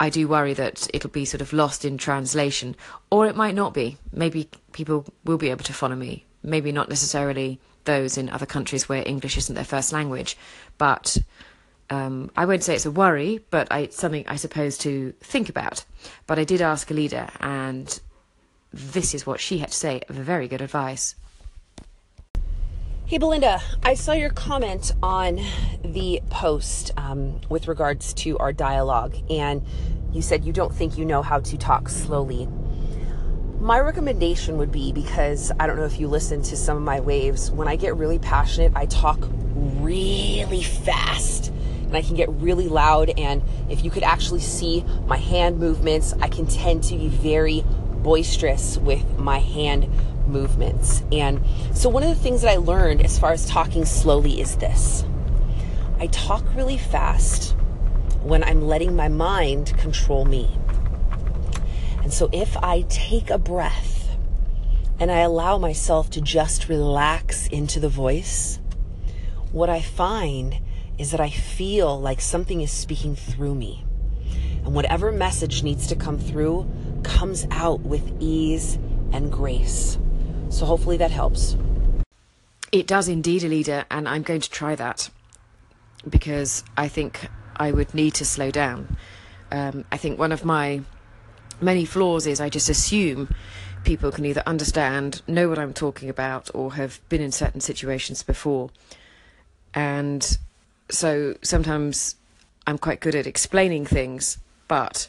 I 0.00 0.08
do 0.08 0.26
worry 0.26 0.54
that 0.54 0.88
it'll 0.94 1.10
be 1.10 1.26
sort 1.26 1.42
of 1.42 1.52
lost 1.52 1.84
in 1.84 1.98
translation, 1.98 2.74
or 3.10 3.26
it 3.26 3.36
might 3.36 3.54
not 3.54 3.74
be. 3.74 3.98
Maybe 4.12 4.48
people 4.72 5.04
will 5.26 5.36
be 5.36 5.50
able 5.50 5.64
to 5.64 5.74
follow 5.74 5.94
me. 5.94 6.24
Maybe 6.42 6.72
not 6.72 6.88
necessarily 6.88 7.60
those 7.84 8.16
in 8.16 8.30
other 8.30 8.46
countries 8.46 8.88
where 8.88 9.02
English 9.06 9.36
isn't 9.36 9.54
their 9.54 9.62
first 9.62 9.92
language, 9.92 10.38
but 10.78 11.18
um, 11.90 12.30
I 12.34 12.46
won't 12.46 12.64
say 12.64 12.74
it's 12.74 12.86
a 12.86 12.90
worry, 12.90 13.44
but 13.50 13.68
I, 13.70 13.80
it's 13.80 13.98
something 13.98 14.24
I 14.26 14.36
suppose 14.36 14.78
to 14.78 15.12
think 15.20 15.50
about. 15.50 15.84
But 16.26 16.38
I 16.38 16.44
did 16.44 16.62
ask 16.62 16.90
Alida, 16.90 17.30
and 17.38 18.00
this 18.72 19.14
is 19.14 19.26
what 19.26 19.38
she 19.38 19.58
had 19.58 19.70
to 19.70 19.76
say. 19.76 20.00
Very 20.08 20.48
good 20.48 20.62
advice. 20.62 21.14
Hey, 23.10 23.18
Belinda, 23.18 23.60
I 23.82 23.94
saw 23.94 24.12
your 24.12 24.30
comment 24.30 24.92
on 25.02 25.40
the 25.82 26.22
post 26.30 26.92
um, 26.96 27.40
with 27.48 27.66
regards 27.66 28.14
to 28.14 28.38
our 28.38 28.52
dialogue, 28.52 29.16
and 29.28 29.66
you 30.12 30.22
said 30.22 30.44
you 30.44 30.52
don't 30.52 30.72
think 30.72 30.96
you 30.96 31.04
know 31.04 31.20
how 31.20 31.40
to 31.40 31.58
talk 31.58 31.88
slowly. 31.88 32.46
My 33.58 33.80
recommendation 33.80 34.58
would 34.58 34.70
be 34.70 34.92
because 34.92 35.50
I 35.58 35.66
don't 35.66 35.74
know 35.74 35.86
if 35.86 35.98
you 35.98 36.06
listen 36.06 36.40
to 36.42 36.56
some 36.56 36.76
of 36.76 36.84
my 36.84 37.00
waves, 37.00 37.50
when 37.50 37.66
I 37.66 37.74
get 37.74 37.96
really 37.96 38.20
passionate, 38.20 38.70
I 38.76 38.86
talk 38.86 39.18
really 39.56 40.62
fast 40.62 41.48
and 41.48 41.96
I 41.96 42.02
can 42.02 42.14
get 42.14 42.28
really 42.28 42.68
loud. 42.68 43.10
And 43.18 43.42
if 43.68 43.84
you 43.84 43.90
could 43.90 44.04
actually 44.04 44.38
see 44.38 44.84
my 45.08 45.16
hand 45.16 45.58
movements, 45.58 46.14
I 46.20 46.28
can 46.28 46.46
tend 46.46 46.84
to 46.84 46.96
be 46.96 47.08
very 47.08 47.64
boisterous 48.04 48.78
with 48.78 49.18
my 49.18 49.40
hand 49.40 49.92
movements. 50.30 51.02
And 51.12 51.44
so, 51.74 51.88
one 51.88 52.02
of 52.02 52.08
the 52.08 52.22
things 52.22 52.42
that 52.42 52.52
I 52.52 52.56
learned 52.56 53.04
as 53.04 53.18
far 53.18 53.32
as 53.32 53.46
talking 53.46 53.84
slowly 53.84 54.40
is 54.40 54.56
this 54.56 55.04
I 55.98 56.06
talk 56.08 56.44
really 56.54 56.78
fast 56.78 57.54
when 58.22 58.42
I'm 58.42 58.62
letting 58.62 58.96
my 58.96 59.08
mind 59.08 59.76
control 59.78 60.24
me. 60.24 60.50
And 62.02 62.12
so, 62.12 62.28
if 62.32 62.56
I 62.56 62.82
take 62.88 63.30
a 63.30 63.38
breath 63.38 64.16
and 64.98 65.10
I 65.10 65.20
allow 65.20 65.58
myself 65.58 66.10
to 66.10 66.20
just 66.20 66.68
relax 66.68 67.46
into 67.48 67.80
the 67.80 67.88
voice, 67.88 68.60
what 69.52 69.68
I 69.68 69.80
find 69.80 70.60
is 70.98 71.10
that 71.12 71.20
I 71.20 71.30
feel 71.30 71.98
like 71.98 72.20
something 72.20 72.60
is 72.60 72.70
speaking 72.70 73.16
through 73.16 73.54
me. 73.54 73.84
And 74.64 74.74
whatever 74.74 75.10
message 75.10 75.62
needs 75.62 75.86
to 75.86 75.96
come 75.96 76.18
through 76.18 76.70
comes 77.02 77.46
out 77.50 77.80
with 77.80 78.12
ease 78.20 78.78
and 79.12 79.32
grace. 79.32 79.98
So 80.50 80.66
hopefully 80.66 80.96
that 80.98 81.10
helps. 81.10 81.56
It 82.72 82.86
does 82.86 83.08
indeed, 83.08 83.42
Alida, 83.44 83.86
and 83.90 84.08
I'm 84.08 84.22
going 84.22 84.40
to 84.40 84.50
try 84.50 84.74
that 84.74 85.10
because 86.08 86.62
I 86.76 86.88
think 86.88 87.28
I 87.56 87.72
would 87.72 87.94
need 87.94 88.14
to 88.14 88.24
slow 88.24 88.50
down. 88.50 88.96
Um, 89.50 89.84
I 89.90 89.96
think 89.96 90.18
one 90.18 90.32
of 90.32 90.44
my 90.44 90.82
many 91.60 91.84
flaws 91.84 92.26
is 92.26 92.40
I 92.40 92.48
just 92.48 92.68
assume 92.68 93.34
people 93.84 94.12
can 94.12 94.24
either 94.24 94.42
understand, 94.46 95.22
know 95.26 95.48
what 95.48 95.58
I'm 95.58 95.72
talking 95.72 96.08
about, 96.08 96.50
or 96.54 96.74
have 96.74 97.00
been 97.08 97.20
in 97.20 97.32
certain 97.32 97.60
situations 97.60 98.22
before. 98.22 98.70
And 99.74 100.38
so 100.90 101.36
sometimes 101.42 102.16
I'm 102.66 102.78
quite 102.78 103.00
good 103.00 103.14
at 103.14 103.26
explaining 103.26 103.86
things, 103.86 104.38
but 104.68 105.08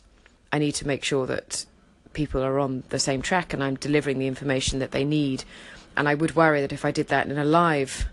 I 0.51 0.59
need 0.59 0.73
to 0.73 0.87
make 0.87 1.03
sure 1.03 1.25
that 1.27 1.65
people 2.13 2.43
are 2.43 2.59
on 2.59 2.83
the 2.89 2.99
same 2.99 3.21
track 3.21 3.53
and 3.53 3.63
I'm 3.63 3.75
delivering 3.75 4.19
the 4.19 4.27
information 4.27 4.79
that 4.79 4.91
they 4.91 5.03
need. 5.03 5.43
And 5.95 6.07
I 6.07 6.15
would 6.15 6.35
worry 6.35 6.61
that 6.61 6.73
if 6.73 6.85
I 6.85 6.91
did 6.91 7.07
that 7.07 7.27
in 7.27 7.37
a 7.37 7.45
live 7.45 8.07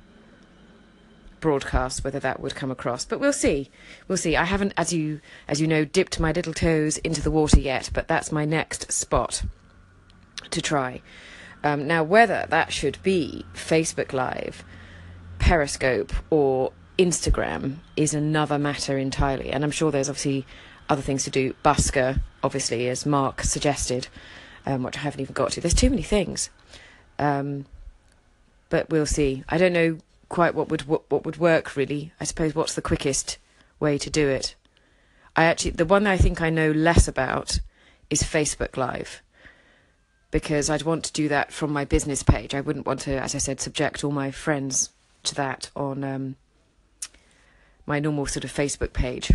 broadcast 1.40 2.02
whether 2.02 2.18
that 2.18 2.40
would 2.40 2.54
come 2.54 2.70
across. 2.70 3.04
But 3.04 3.20
we'll 3.20 3.32
see. 3.32 3.70
We'll 4.06 4.18
see. 4.18 4.36
I 4.36 4.44
haven't 4.44 4.74
as 4.76 4.92
you 4.92 5.20
as 5.46 5.60
you 5.60 5.66
know 5.66 5.84
dipped 5.84 6.18
my 6.20 6.32
little 6.32 6.52
toes 6.52 6.98
into 6.98 7.22
the 7.22 7.30
water 7.30 7.60
yet 7.60 7.90
but 7.92 8.08
that's 8.08 8.32
my 8.32 8.44
next 8.44 8.90
spot 8.92 9.42
to 10.50 10.60
try. 10.60 11.02
Um, 11.62 11.86
now 11.86 12.02
whether 12.02 12.46
that 12.50 12.72
should 12.72 12.98
be 13.02 13.44
facebook 13.54 14.12
live 14.12 14.64
periscope 15.38 16.12
or 16.30 16.72
instagram 16.98 17.76
is 17.96 18.14
another 18.14 18.58
matter 18.58 18.98
entirely. 18.98 19.50
And 19.50 19.64
i'm 19.64 19.70
sure 19.70 19.90
there's 19.90 20.08
obviously 20.08 20.46
other 20.88 21.02
things 21.02 21.24
to 21.24 21.30
do. 21.30 21.54
Busker, 21.64 22.20
obviously, 22.42 22.88
as 22.88 23.06
Mark 23.06 23.42
suggested, 23.42 24.08
um, 24.66 24.82
which 24.82 24.96
I 24.96 25.00
haven't 25.00 25.20
even 25.20 25.34
got 25.34 25.52
to. 25.52 25.60
There's 25.60 25.74
too 25.74 25.90
many 25.90 26.02
things, 26.02 26.50
um, 27.18 27.66
but 28.68 28.90
we'll 28.90 29.06
see. 29.06 29.44
I 29.48 29.58
don't 29.58 29.72
know 29.72 29.98
quite 30.28 30.54
what 30.54 30.68
would 30.68 30.82
what, 30.82 31.10
what 31.10 31.24
would 31.24 31.38
work 31.38 31.76
really. 31.76 32.12
I 32.20 32.24
suppose 32.24 32.54
what's 32.54 32.74
the 32.74 32.82
quickest 32.82 33.38
way 33.80 33.98
to 33.98 34.10
do 34.10 34.28
it. 34.28 34.54
I 35.36 35.44
actually 35.44 35.72
the 35.72 35.86
one 35.86 36.06
I 36.06 36.16
think 36.16 36.40
I 36.40 36.50
know 36.50 36.70
less 36.70 37.08
about 37.08 37.60
is 38.10 38.22
Facebook 38.22 38.76
Live 38.76 39.22
because 40.30 40.68
I'd 40.68 40.82
want 40.82 41.04
to 41.04 41.12
do 41.12 41.28
that 41.28 41.52
from 41.52 41.72
my 41.72 41.84
business 41.84 42.22
page. 42.22 42.54
I 42.54 42.60
wouldn't 42.60 42.86
want 42.86 43.00
to, 43.00 43.20
as 43.20 43.34
I 43.34 43.38
said, 43.38 43.60
subject 43.60 44.04
all 44.04 44.10
my 44.10 44.30
friends 44.30 44.90
to 45.24 45.34
that 45.36 45.70
on 45.74 46.04
um, 46.04 46.36
my 47.86 47.98
normal 47.98 48.26
sort 48.26 48.44
of 48.44 48.52
Facebook 48.52 48.92
page. 48.92 49.32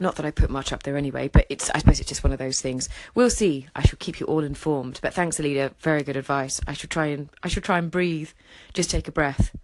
Not 0.00 0.16
that 0.16 0.26
I 0.26 0.30
put 0.30 0.50
much 0.50 0.72
up 0.72 0.84
there 0.84 0.96
anyway, 0.96 1.28
but 1.28 1.46
it's 1.48 1.70
I 1.70 1.78
suppose 1.78 1.98
it's 1.98 2.08
just 2.08 2.22
one 2.22 2.32
of 2.32 2.38
those 2.38 2.60
things. 2.60 2.88
We'll 3.14 3.30
see. 3.30 3.66
I 3.74 3.82
shall 3.82 3.98
keep 3.98 4.20
you 4.20 4.26
all 4.26 4.44
informed. 4.44 5.00
But 5.02 5.14
thanks, 5.14 5.40
Alida. 5.40 5.72
Very 5.80 6.02
good 6.02 6.16
advice. 6.16 6.60
I 6.66 6.72
should 6.72 6.90
try 6.90 7.06
and 7.06 7.28
I 7.42 7.48
should 7.48 7.64
try 7.64 7.78
and 7.78 7.90
breathe. 7.90 8.30
Just 8.74 8.90
take 8.90 9.08
a 9.08 9.12
breath 9.12 9.56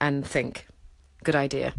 and 0.00 0.26
think. 0.26 0.66
Good 1.22 1.36
idea. 1.36 1.74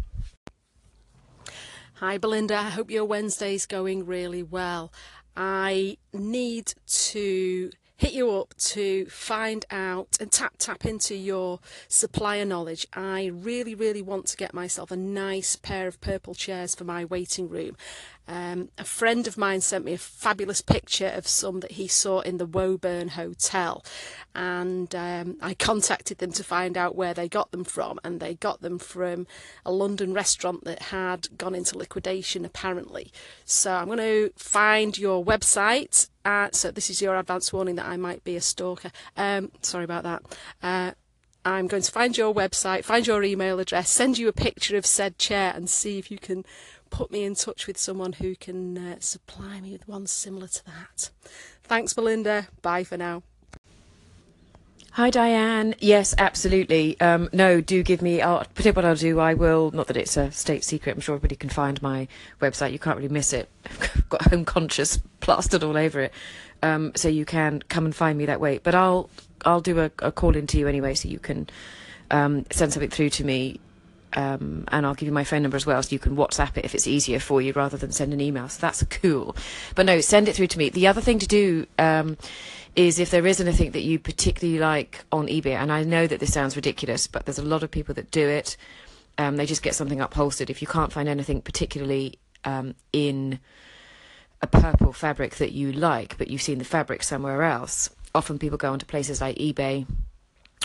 Hi, 1.94 2.16
Belinda. 2.16 2.56
I 2.56 2.70
hope 2.70 2.90
your 2.90 3.04
Wednesday's 3.04 3.66
going 3.66 4.06
really 4.06 4.42
well. 4.42 4.92
I 5.36 5.98
need 6.12 6.74
to 6.86 7.70
hit 7.98 8.12
you 8.12 8.30
up 8.30 8.54
to 8.56 9.06
find 9.06 9.66
out 9.72 10.16
and 10.20 10.30
tap 10.30 10.54
tap 10.58 10.86
into 10.86 11.16
your 11.16 11.58
supplier 11.88 12.44
knowledge. 12.44 12.86
I 12.94 13.26
really, 13.26 13.74
really 13.74 14.02
want 14.02 14.26
to 14.26 14.36
get 14.36 14.54
myself 14.54 14.92
a 14.92 14.96
nice 14.96 15.56
pair 15.56 15.88
of 15.88 16.00
purple 16.00 16.34
chairs 16.34 16.76
for 16.76 16.84
my 16.84 17.04
waiting 17.04 17.48
room. 17.48 17.76
Um, 18.28 18.68
a 18.76 18.84
friend 18.84 19.26
of 19.26 19.38
mine 19.38 19.62
sent 19.62 19.86
me 19.86 19.94
a 19.94 19.98
fabulous 19.98 20.60
picture 20.60 21.08
of 21.08 21.26
some 21.26 21.60
that 21.60 21.72
he 21.72 21.88
saw 21.88 22.20
in 22.20 22.36
the 22.36 22.44
Woburn 22.46 23.08
Hotel, 23.08 23.82
and 24.34 24.94
um, 24.94 25.38
I 25.40 25.54
contacted 25.54 26.18
them 26.18 26.32
to 26.32 26.44
find 26.44 26.76
out 26.76 26.94
where 26.94 27.14
they 27.14 27.28
got 27.28 27.50
them 27.50 27.64
from, 27.64 27.98
and 28.04 28.20
they 28.20 28.34
got 28.34 28.60
them 28.60 28.78
from 28.78 29.26
a 29.64 29.72
London 29.72 30.12
restaurant 30.12 30.64
that 30.64 30.82
had 30.82 31.38
gone 31.38 31.54
into 31.54 31.78
liquidation 31.78 32.44
apparently. 32.44 33.10
So 33.46 33.72
I'm 33.72 33.86
going 33.86 33.98
to 33.98 34.30
find 34.36 34.98
your 34.98 35.24
website. 35.24 36.10
Uh, 36.24 36.50
so 36.52 36.70
this 36.70 36.90
is 36.90 37.00
your 37.00 37.16
advance 37.16 37.52
warning 37.52 37.76
that 37.76 37.86
I 37.86 37.96
might 37.96 38.24
be 38.24 38.36
a 38.36 38.42
stalker. 38.42 38.90
Um, 39.16 39.52
sorry 39.62 39.84
about 39.84 40.02
that. 40.02 40.22
Uh, 40.62 40.92
I'm 41.44 41.66
going 41.66 41.82
to 41.82 41.92
find 41.92 42.18
your 42.18 42.34
website, 42.34 42.84
find 42.84 43.06
your 43.06 43.22
email 43.22 43.58
address, 43.58 43.88
send 43.88 44.18
you 44.18 44.28
a 44.28 44.32
picture 44.32 44.76
of 44.76 44.84
said 44.84 45.16
chair, 45.16 45.52
and 45.54 45.70
see 45.70 45.98
if 45.98 46.10
you 46.10 46.18
can 46.18 46.44
put 46.90 47.10
me 47.10 47.24
in 47.24 47.34
touch 47.34 47.66
with 47.66 47.78
someone 47.78 48.14
who 48.14 48.34
can 48.34 48.76
uh, 48.76 48.96
supply 49.00 49.60
me 49.60 49.72
with 49.72 49.86
one 49.88 50.06
similar 50.06 50.48
to 50.48 50.64
that. 50.66 51.10
Thanks, 51.62 51.92
Belinda. 51.92 52.48
Bye 52.62 52.84
for 52.84 52.96
now. 52.96 53.22
Hi, 54.92 55.10
Diane. 55.10 55.76
Yes, 55.78 56.12
absolutely. 56.18 57.00
Um, 57.00 57.28
no, 57.32 57.60
do 57.60 57.84
give 57.84 58.02
me. 58.02 58.20
I'll 58.20 58.44
put 58.54 58.66
it 58.66 58.74
what 58.74 58.84
I'll 58.84 58.96
do. 58.96 59.20
I 59.20 59.34
will. 59.34 59.70
Not 59.70 59.86
that 59.86 59.96
it's 59.96 60.16
a 60.16 60.32
state 60.32 60.64
secret. 60.64 60.92
I'm 60.96 61.00
sure 61.00 61.14
everybody 61.14 61.36
can 61.36 61.50
find 61.50 61.80
my 61.80 62.08
website. 62.40 62.72
You 62.72 62.80
can't 62.80 62.96
really 62.96 63.08
miss 63.08 63.32
it. 63.32 63.48
I've 63.66 64.08
got 64.08 64.22
home 64.22 64.44
conscious 64.44 64.96
plastered 65.20 65.62
all 65.62 65.76
over 65.76 66.00
it, 66.00 66.12
um, 66.64 66.92
so 66.96 67.08
you 67.08 67.24
can 67.24 67.62
come 67.68 67.84
and 67.84 67.94
find 67.94 68.18
me 68.18 68.26
that 68.26 68.40
way. 68.40 68.58
But 68.58 68.74
I'll 68.74 69.08
I'll 69.44 69.60
do 69.60 69.78
a, 69.78 69.90
a 70.00 70.10
call 70.10 70.34
into 70.34 70.58
you 70.58 70.66
anyway, 70.66 70.94
so 70.94 71.08
you 71.08 71.20
can 71.20 71.48
um, 72.10 72.44
send 72.50 72.72
something 72.72 72.90
through 72.90 73.10
to 73.10 73.24
me 73.24 73.60
um, 74.14 74.64
and 74.68 74.86
I'll 74.86 74.94
give 74.94 75.06
you 75.06 75.12
my 75.12 75.24
phone 75.24 75.42
number 75.42 75.56
as 75.56 75.66
well, 75.66 75.82
so 75.82 75.92
you 75.92 75.98
can 75.98 76.16
WhatsApp 76.16 76.56
it 76.56 76.64
if 76.64 76.74
it's 76.74 76.86
easier 76.86 77.20
for 77.20 77.42
you 77.42 77.52
rather 77.52 77.76
than 77.76 77.92
send 77.92 78.12
an 78.12 78.20
email. 78.20 78.48
So 78.48 78.60
that's 78.60 78.82
cool. 78.84 79.36
But 79.74 79.86
no, 79.86 80.00
send 80.00 80.28
it 80.28 80.36
through 80.36 80.46
to 80.48 80.58
me. 80.58 80.70
The 80.70 80.86
other 80.86 81.00
thing 81.00 81.18
to 81.18 81.26
do 81.26 81.66
um, 81.78 82.16
is 82.74 82.98
if 82.98 83.10
there 83.10 83.26
is 83.26 83.40
anything 83.40 83.72
that 83.72 83.82
you 83.82 83.98
particularly 83.98 84.58
like 84.58 85.04
on 85.12 85.26
eBay, 85.26 85.54
and 85.54 85.72
I 85.72 85.82
know 85.82 86.06
that 86.06 86.20
this 86.20 86.32
sounds 86.32 86.56
ridiculous, 86.56 87.06
but 87.06 87.26
there's 87.26 87.38
a 87.38 87.44
lot 87.44 87.62
of 87.62 87.70
people 87.70 87.94
that 87.94 88.10
do 88.10 88.26
it. 88.26 88.56
Um, 89.18 89.36
they 89.36 89.46
just 89.46 89.62
get 89.62 89.74
something 89.74 90.00
upholstered. 90.00 90.48
If 90.48 90.62
you 90.62 90.68
can't 90.68 90.92
find 90.92 91.08
anything 91.08 91.42
particularly 91.42 92.18
um, 92.44 92.74
in 92.92 93.40
a 94.40 94.46
purple 94.46 94.92
fabric 94.92 95.36
that 95.36 95.52
you 95.52 95.72
like, 95.72 96.16
but 96.18 96.28
you've 96.28 96.42
seen 96.42 96.58
the 96.58 96.64
fabric 96.64 97.02
somewhere 97.02 97.42
else, 97.42 97.90
often 98.14 98.38
people 98.38 98.58
go 98.58 98.72
onto 98.72 98.86
places 98.86 99.20
like 99.20 99.36
eBay 99.36 99.86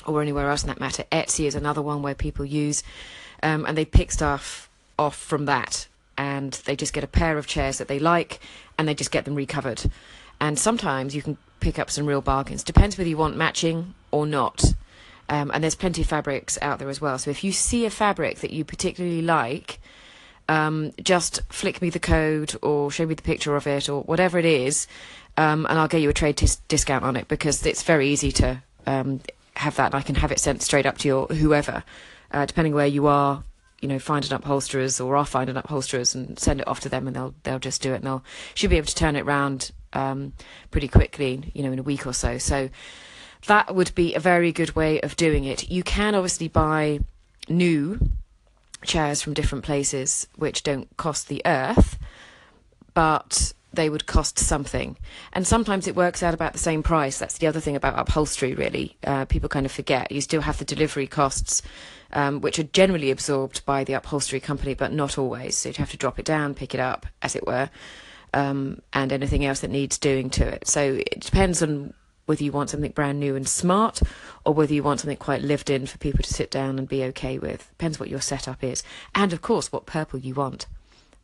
or 0.06 0.22
anywhere 0.22 0.50
else 0.50 0.64
in 0.64 0.68
that 0.68 0.80
matter. 0.80 1.04
Etsy 1.12 1.46
is 1.46 1.56
another 1.56 1.82
one 1.82 2.02
where 2.02 2.16
people 2.16 2.46
use 2.46 2.84
um, 3.44 3.66
and 3.66 3.78
they 3.78 3.86
pick 3.86 4.12
stuff 4.12 4.70
off 4.98 5.18
from 5.18 5.46
that. 5.46 5.88
And 6.18 6.54
they 6.66 6.76
just 6.76 6.94
get 6.94 7.04
a 7.04 7.08
pair 7.08 7.38
of 7.38 7.48
chairs 7.48 7.80
that 7.80 7.88
they 7.88 8.00
like 8.00 8.40
and 8.78 8.88
they 8.88 8.94
just 8.94 9.12
get 9.12 9.26
them 9.26 9.36
recovered. 9.36 9.84
And 10.40 10.58
sometimes 10.60 11.16
you 11.16 11.22
can 11.22 11.38
pick 11.60 11.80
up 11.80 11.90
some 11.90 12.06
real 12.06 12.22
bargains. 12.22 12.64
Depends 12.64 12.98
whether 12.98 13.10
you 13.10 13.18
want 13.18 13.36
matching 13.36 13.94
or 14.12 14.26
not. 14.28 14.64
Um, 15.30 15.52
and 15.54 15.64
there's 15.64 15.76
plenty 15.76 16.02
of 16.02 16.08
fabrics 16.08 16.60
out 16.62 16.80
there 16.80 16.90
as 16.90 17.02
well. 17.02 17.18
So 17.18 17.32
if 17.32 17.44
you 17.44 17.52
see 17.52 17.86
a 17.86 17.90
fabric 17.90 18.40
that 18.40 18.52
you 18.52 18.64
particularly 18.64 19.22
like 19.22 19.80
um, 20.50 20.92
just 21.02 21.42
flick 21.50 21.82
me 21.82 21.90
the 21.90 22.00
code 22.00 22.56
or 22.62 22.92
show 22.92 23.06
me 23.06 23.16
the 23.16 23.22
picture 23.22 23.56
of 23.56 23.66
it 23.66 23.90
or 23.90 24.02
whatever 24.02 24.38
it 24.38 24.46
is 24.46 24.88
um, 25.38 25.66
and 25.68 25.80
i'll 25.80 25.88
get 25.88 26.02
you 26.02 26.10
a 26.10 26.14
trade 26.14 26.36
discount 26.68 27.04
on 27.04 27.16
it 27.16 27.28
because 27.28 27.66
it's 27.66 27.84
very 27.84 28.10
easy 28.10 28.32
to 28.32 28.62
um, 28.86 29.22
have 29.56 29.76
that. 29.78 29.88
And 29.88 29.96
i 29.96 30.02
can 30.02 30.16
have 30.16 30.32
it 30.32 30.40
sent 30.40 30.62
straight 30.62 30.86
up 30.86 30.98
to 31.00 31.08
your 31.08 31.28
whoever 31.28 31.84
uh, 32.34 32.46
depending 32.46 32.74
where 32.74 32.88
you 32.88 33.08
are, 33.08 33.44
you 33.82 33.88
know, 33.88 34.00
find 34.00 34.26
an 34.26 34.34
upholsterers 34.34 35.00
or 35.00 35.16
I'll 35.16 35.26
find 35.26 35.50
an 35.50 35.58
upholsterers 35.58 36.16
and 36.16 36.40
send 36.40 36.62
it 36.62 36.68
off 36.68 36.80
to 36.82 36.90
them 36.90 37.08
and 37.08 37.16
they'll 37.16 37.36
they'll 37.44 37.60
just 37.60 37.82
do 37.82 37.94
it 37.94 37.98
and 37.98 38.06
they'll 38.06 38.24
should 38.56 38.70
be 38.70 38.78
able 38.78 38.88
to 38.88 38.96
turn 38.96 39.16
it 39.16 39.22
around 39.22 39.72
um, 39.94 40.34
pretty 40.72 40.88
quickly, 40.88 41.52
you 41.54 41.64
know, 41.64 41.72
in 41.72 41.80
a 41.80 41.84
week 41.84 42.08
or 42.08 42.14
so. 42.14 42.38
So 42.38 42.70
that 43.48 43.76
would 43.76 43.94
be 43.94 44.16
a 44.16 44.20
very 44.20 44.52
good 44.52 44.76
way 44.76 45.02
of 45.02 45.16
doing 45.16 45.44
it. 45.44 45.70
You 45.70 45.84
can 45.84 46.16
obviously 46.16 46.48
buy 46.48 47.00
new 47.50 48.00
chairs 48.84 49.22
from 49.22 49.34
different 49.34 49.64
places 49.64 50.28
which 50.36 50.64
don't 50.64 50.96
cost 50.98 51.28
the 51.28 51.42
earth, 51.46 51.98
but 52.94 53.54
they 53.74 53.90
would 53.90 54.06
cost 54.06 54.38
something. 54.38 54.98
And 55.34 55.48
sometimes 55.48 55.88
it 55.88 55.96
works 55.96 56.22
out 56.22 56.34
about 56.34 56.54
the 56.54 56.60
same 56.60 56.84
price. 56.84 57.18
That's 57.18 57.40
the 57.40 57.48
other 57.48 57.60
thing 57.60 57.76
about 57.76 57.98
upholstery, 57.98 58.54
really. 58.54 58.98
Uh, 59.04 59.26
people 59.26 59.50
kind 59.50 59.66
of 59.66 59.72
forget. 59.72 60.12
You 60.12 60.22
still 60.22 60.42
have 60.42 60.60
the 60.60 60.66
delivery 60.66 61.08
costs, 61.08 61.64
um, 62.14 62.42
which 62.42 62.60
are 62.60 62.64
generally 62.64 63.12
absorbed 63.12 63.66
by 63.66 63.84
the 63.84 63.94
upholstery 63.94 64.40
company, 64.40 64.74
but 64.74 64.94
not 64.94 65.18
always. 65.18 65.58
So 65.58 65.70
you'd 65.70 65.78
have 65.78 65.92
to 65.92 65.98
drop 65.98 66.20
it 66.20 66.26
down, 66.26 66.54
pick 66.54 66.74
it 66.74 66.80
up, 66.80 67.06
as 67.22 67.36
it 67.36 67.46
were, 67.46 67.70
um, 68.34 68.82
and 68.94 69.12
anything 69.12 69.44
else 69.46 69.60
that 69.60 69.72
needs 69.72 69.98
doing 69.98 70.30
to 70.32 70.48
it. 70.48 70.68
So 70.68 70.82
it 70.82 71.20
depends 71.20 71.62
on 71.62 71.94
whether 72.26 72.44
you 72.44 72.52
want 72.52 72.70
something 72.70 72.92
brand 72.92 73.20
new 73.20 73.36
and 73.36 73.48
smart 73.48 74.02
or 74.46 74.54
whether 74.54 74.74
you 74.74 74.82
want 74.82 75.02
something 75.02 75.18
quite 75.18 75.42
lived 75.42 75.70
in 75.70 75.86
for 75.86 75.98
people 75.98 76.24
to 76.24 76.34
sit 76.34 76.50
down 76.50 76.80
and 76.80 76.88
be 76.88 77.04
okay 77.04 77.38
with. 77.38 77.68
Depends 77.72 78.00
what 78.00 78.10
your 78.10 78.22
setup 78.22 78.64
is. 78.64 78.84
And 79.14 79.34
of 79.34 79.42
course, 79.42 79.72
what 79.72 79.86
purple 79.86 80.20
you 80.20 80.34
want. 80.34 80.68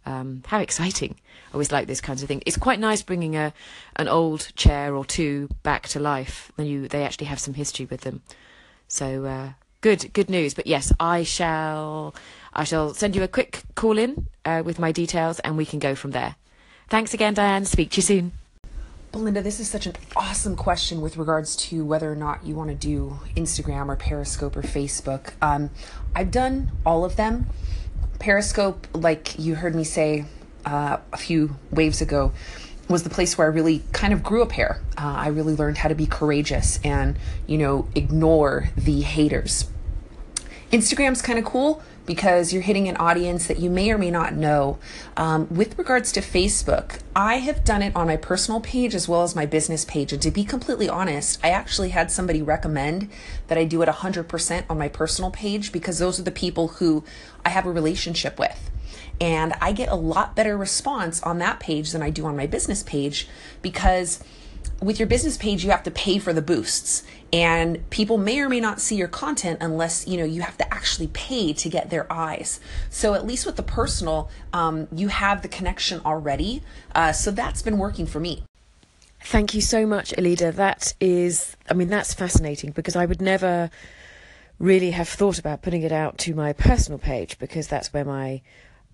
Um, 0.06 0.43
how 0.47 0.60
exciting! 0.60 1.15
I 1.49 1.54
always 1.54 1.71
like 1.71 1.86
this 1.88 2.02
kinds 2.02 2.23
of 2.23 2.28
thing. 2.28 2.41
It's 2.45 2.58
quite 2.58 2.80
nice 2.80 3.04
bringing 3.04 3.36
a 3.36 3.54
an 3.97 4.08
old 4.08 4.56
chair 4.56 4.95
or 4.95 5.06
two 5.06 5.49
back 5.62 5.88
to 5.89 5.99
life. 5.99 6.52
Then 6.56 6.65
you 6.65 6.88
they 6.88 7.04
actually 7.04 7.28
have 7.28 7.39
some 7.39 7.54
history 7.54 7.86
with 7.86 8.02
them. 8.02 8.23
So 8.88 9.25
uh, 9.25 9.49
good 9.81 10.11
good 10.13 10.29
news. 10.29 10.53
But 10.53 10.67
yes, 10.67 10.91
I 10.99 11.23
shall 11.23 12.15
I 12.53 12.63
shall 12.63 12.93
send 12.93 13.15
you 13.15 13.23
a 13.23 13.27
quick 13.27 13.63
call 13.75 13.97
in 13.97 14.27
uh, 14.45 14.63
with 14.65 14.79
my 14.79 14.91
details, 14.91 15.39
and 15.39 15.57
we 15.57 15.65
can 15.65 15.79
go 15.79 15.95
from 15.95 16.11
there. 16.11 16.35
Thanks 16.89 17.13
again, 17.13 17.33
Diane. 17.33 17.65
Speak 17.65 17.91
to 17.91 17.97
you 17.97 18.01
soon. 18.01 18.31
Belinda, 19.11 19.41
this 19.41 19.59
is 19.59 19.67
such 19.67 19.87
an 19.87 19.95
awesome 20.15 20.55
question 20.55 21.01
with 21.01 21.17
regards 21.17 21.55
to 21.55 21.83
whether 21.83 22.11
or 22.11 22.15
not 22.15 22.45
you 22.45 22.53
want 22.53 22.69
to 22.69 22.75
do 22.75 23.19
Instagram 23.35 23.87
or 23.87 23.95
Periscope 23.95 24.55
or 24.55 24.61
Facebook. 24.61 25.31
Um, 25.41 25.71
I've 26.15 26.29
done 26.29 26.71
all 26.85 27.03
of 27.03 27.15
them. 27.15 27.47
Periscope, 28.19 28.87
like 28.93 29.39
you 29.39 29.55
heard 29.55 29.73
me 29.73 29.83
say 29.83 30.25
uh, 30.63 30.97
a 31.11 31.17
few 31.17 31.55
waves 31.71 32.01
ago, 32.01 32.33
was 32.89 33.04
the 33.04 33.10
place 33.10 33.38
where 33.38 33.47
I 33.47 33.52
really 33.52 33.84
kind 33.93 34.12
of 34.12 34.23
grew 34.23 34.41
a 34.41 34.47
pair. 34.47 34.82
Uh, 34.97 35.13
I 35.17 35.28
really 35.28 35.56
learned 35.56 35.78
how 35.78 35.89
to 35.89 35.95
be 35.95 36.08
courageous 36.08 36.80
and, 36.84 37.17
you 37.45 37.58
know, 37.58 37.88
ignore 37.95 38.71
the 38.75 39.02
haters. 39.02 39.69
Instagram's 40.71 41.21
kind 41.21 41.39
of 41.39 41.45
cool 41.45 41.82
because 42.06 42.52
you're 42.52 42.63
hitting 42.63 42.88
an 42.88 42.97
audience 42.97 43.45
that 43.45 43.60
you 43.60 43.69
may 43.69 43.91
or 43.91 43.97
may 43.99 44.10
not 44.10 44.34
know. 44.34 44.80
Um, 45.15 45.47
with 45.49 45.78
regards 45.78 46.12
to 46.13 46.21
Facebook, 46.21 46.99
I 47.15 47.36
have 47.36 47.63
done 47.63 47.84
it 47.84 47.95
on 47.95 48.08
my 48.08 48.17
personal 48.17 48.60
page 48.60 48.95
as 48.95 49.08
well 49.08 49.21
as 49.21 49.36
my 49.36 49.45
business 49.45 49.86
page. 49.86 50.12
And 50.12 50.21
to 50.23 50.32
be 50.32 50.43
completely 50.43 50.89
honest, 50.89 51.39
I 51.43 51.52
actually 51.52 51.89
had 51.89 52.12
somebody 52.12 52.41
recommend 52.41 53.10
that 53.47 53.60
I 53.60 53.65
do 53.65 53.84
it 53.84 53.89
100% 53.89 54.63
on 54.67 54.78
my 54.80 54.89
personal 54.89 55.30
page 55.30 55.71
because 55.71 55.99
those 55.99 56.19
are 56.19 56.23
the 56.23 56.32
people 56.32 56.69
who 56.69 57.04
I 57.45 57.49
have 57.49 57.67
a 57.67 57.71
relationship 57.71 58.39
with. 58.39 58.68
And 59.21 59.53
I 59.62 59.71
get 59.71 59.89
a 59.89 59.95
lot 59.95 60.36
better 60.36 60.58
response 60.58 61.21
on 61.23 61.39
that 61.39 61.60
page 61.60 61.91
than 61.91 62.01
I 62.01 62.10
do 62.10 62.25
on 62.25 62.38
my 62.38 62.47
business 62.47 62.84
page 62.84 63.27
because 63.62 64.23
with 64.82 64.97
your 64.97 65.08
business 65.08 65.38
page 65.38 65.63
you 65.63 65.71
have 65.71 65.84
to 65.84 65.91
pay 65.91 66.19
for 66.19 66.34
the 66.34 66.41
boosts. 66.41 67.03
And 67.32 67.88
people 67.89 68.17
may 68.17 68.39
or 68.39 68.49
may 68.49 68.60
not 68.60 68.79
see 68.79 68.95
your 68.95 69.08
content 69.08 69.60
unless 69.62 70.08
you 70.08 70.17
know 70.17 70.23
you 70.23 70.41
have 70.41 70.58
to 70.58 70.73
actually 70.73 71.08
pay 71.08 71.53
to 71.53 71.69
get 71.69 71.89
their 71.89 72.12
eyes. 72.12 72.60
So 72.89 73.13
at 73.13 73.25
least 73.25 73.45
with 73.45 73.55
the 73.55 73.63
personal 73.63 74.29
um, 74.53 74.88
you 74.91 75.10
have 75.10 75.41
the 75.41 75.47
connection 75.47 76.01
already. 76.05 76.63
Uh, 76.95 77.12
so 77.12 77.32
that's 77.32 77.62
been 77.62 77.77
working 77.77 78.05
for 78.05 78.19
me. 78.19 78.43
Thank 79.21 79.53
you 79.53 79.62
so 79.62 79.86
much 79.86 80.13
alida. 80.17 80.51
That 80.51 80.93
is 80.99 81.58
i 81.69 81.73
mean 81.73 81.89
that's 81.89 82.13
fascinating 82.13 82.71
because 82.71 82.95
i 82.95 83.05
would 83.05 83.21
never 83.21 83.69
really 84.60 84.91
have 84.91 85.08
thought 85.08 85.39
about 85.39 85.62
putting 85.62 85.84
it 85.84 85.91
out 85.91 86.17
to 86.17 86.36
my 86.36 86.51
personal 86.53 86.99
page 86.99 87.39
because 87.39 87.67
that's 87.67 87.93
where 87.93 88.05
my 88.05 88.41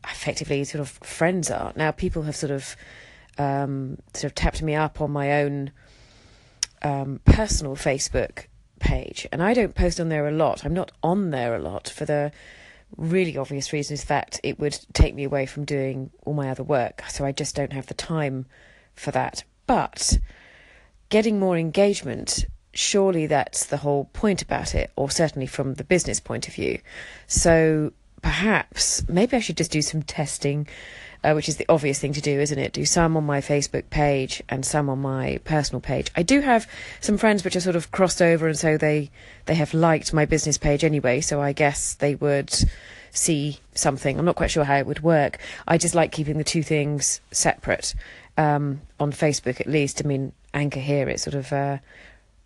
effectively 0.10 0.64
sort 0.64 0.82
of 0.82 0.90
friends 0.90 1.50
are. 1.52 1.74
Now 1.76 1.92
people 1.92 2.24
have 2.24 2.36
sort 2.36 2.52
of 2.52 2.76
um, 3.38 3.98
sort 4.14 4.26
of 4.26 4.36
tapped 4.36 4.62
me 4.62 4.76
up 4.76 5.02
on 5.02 5.12
my 5.12 5.44
own 5.44 5.72
um, 6.82 7.20
personal 7.26 7.76
Facebook 7.76 8.46
page, 8.80 9.28
and 9.32 9.42
I 9.42 9.54
don't 9.54 9.76
post 9.76 10.00
on 10.00 10.10
there 10.10 10.28
a 10.28 10.32
lot. 10.32 10.66
I'm 10.66 10.74
not 10.74 10.92
on 11.04 11.32
there 11.32 11.56
a 11.56 11.60
lot 11.60 11.90
for 11.90 12.06
the 12.06 12.32
really 12.98 13.38
obvious 13.38 13.74
reason 13.74 13.96
is 13.96 14.06
that 14.06 14.40
it 14.44 14.60
would 14.60 14.78
take 14.94 15.16
me 15.16 15.24
away 15.24 15.46
from 15.46 15.66
doing 15.66 16.12
all 16.26 16.34
my 16.34 16.50
other 16.50 16.64
work, 16.64 17.04
so 17.10 17.26
I 17.26 17.32
just 17.32 17.56
don't 17.56 17.74
have 17.74 17.88
the 17.88 17.94
time 17.94 18.46
for 18.94 19.12
that. 19.12 19.44
But 19.68 20.20
getting 21.10 21.40
more 21.40 21.58
engagement 21.58 22.46
surely 22.76 23.26
that's 23.26 23.66
the 23.66 23.78
whole 23.78 24.06
point 24.06 24.42
about 24.42 24.76
it, 24.76 24.92
or 24.96 25.10
certainly 25.10 25.48
from 25.48 25.76
the 25.76 25.84
business 25.84 26.20
point 26.20 26.48
of 26.48 26.54
view. 26.54 26.80
So 27.26 27.94
perhaps 28.26 29.08
maybe 29.08 29.38
I 29.38 29.40
should 29.40 29.56
just 29.56 29.70
do 29.70 29.84
some 29.84 30.02
testing 30.02 30.68
uh, 31.24 31.34
which 31.34 31.48
is 31.48 31.58
the 31.58 31.66
obvious 31.70 32.00
thing 32.00 32.14
to 32.14 32.22
do, 32.22 32.40
isn't 32.40 32.58
it? 32.58 32.74
Do 32.74 32.84
some 32.84 33.16
on 33.16 33.24
my 33.24 33.40
Facebook 33.40 33.90
page 33.92 34.42
and 34.50 34.66
some 34.66 34.90
on 34.90 35.00
my 35.00 35.40
personal 35.44 35.80
page. 35.80 36.12
I 36.16 36.24
do 36.24 36.42
have 36.42 36.68
some 37.02 37.18
friends 37.18 37.44
which 37.44 37.56
are 37.56 37.62
sort 37.62 37.76
of 37.76 37.92
crossed 37.92 38.22
over, 38.22 38.48
and 38.48 38.58
so 38.58 38.78
they 38.78 39.10
they 39.46 39.56
have 39.56 39.74
liked 39.74 40.12
my 40.14 40.26
business 40.26 40.58
page 40.58 40.84
anyway. 40.84 41.22
So 41.22 41.40
I 41.42 41.52
guess 41.52 41.96
they 41.96 42.16
would 42.16 42.54
see 43.12 43.60
something. 43.74 44.20
I'm 44.20 44.26
not 44.26 44.36
quite 44.36 44.52
sure 44.52 44.66
how 44.66 44.78
it 44.78 44.86
would 44.86 45.02
work. 45.02 45.40
I 45.68 45.78
just 45.80 45.96
like 45.96 46.12
keeping 46.12 46.38
the 46.38 46.44
two 46.44 46.62
things 46.62 47.22
separate 47.32 47.96
um, 48.38 48.82
on 49.00 49.12
Facebook, 49.12 49.60
at 49.60 49.68
least. 49.68 50.02
I 50.04 50.08
mean, 50.08 50.32
Anchor 50.54 50.80
here, 50.80 51.10
it's 51.10 51.24
sort 51.24 51.36
of. 51.36 51.54
Uh, 51.54 51.78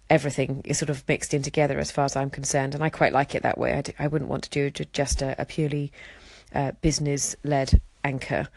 everything 0.10 0.62
is 0.65 0.78
sort 0.78 0.89
of 0.89 1.08
mixed 1.08 1.34
in 1.34 1.41
together 1.41 1.80
as 1.80 1.91
far 1.91 2.06
as 2.06 2.15
I'm 2.15 2.30
concerned, 2.30 2.76
and 2.76 2.84
I 2.84 2.89
quite 2.89 3.13
like 3.13 3.36
it 3.36 3.43
that 3.43 3.58
way. 3.58 3.74
I 3.74 3.82
d- 3.82 3.93
I 4.00 4.08
wouldn't 4.08 4.30
want 4.30 4.43
to 4.43 4.50
do 4.50 4.86
just 4.91 5.22
a, 5.22 5.39
a 5.41 5.45
purely 5.45 5.91
uh, 6.54 6.72
business 6.82 7.36
led 7.43 7.82
anchor. 8.04 8.48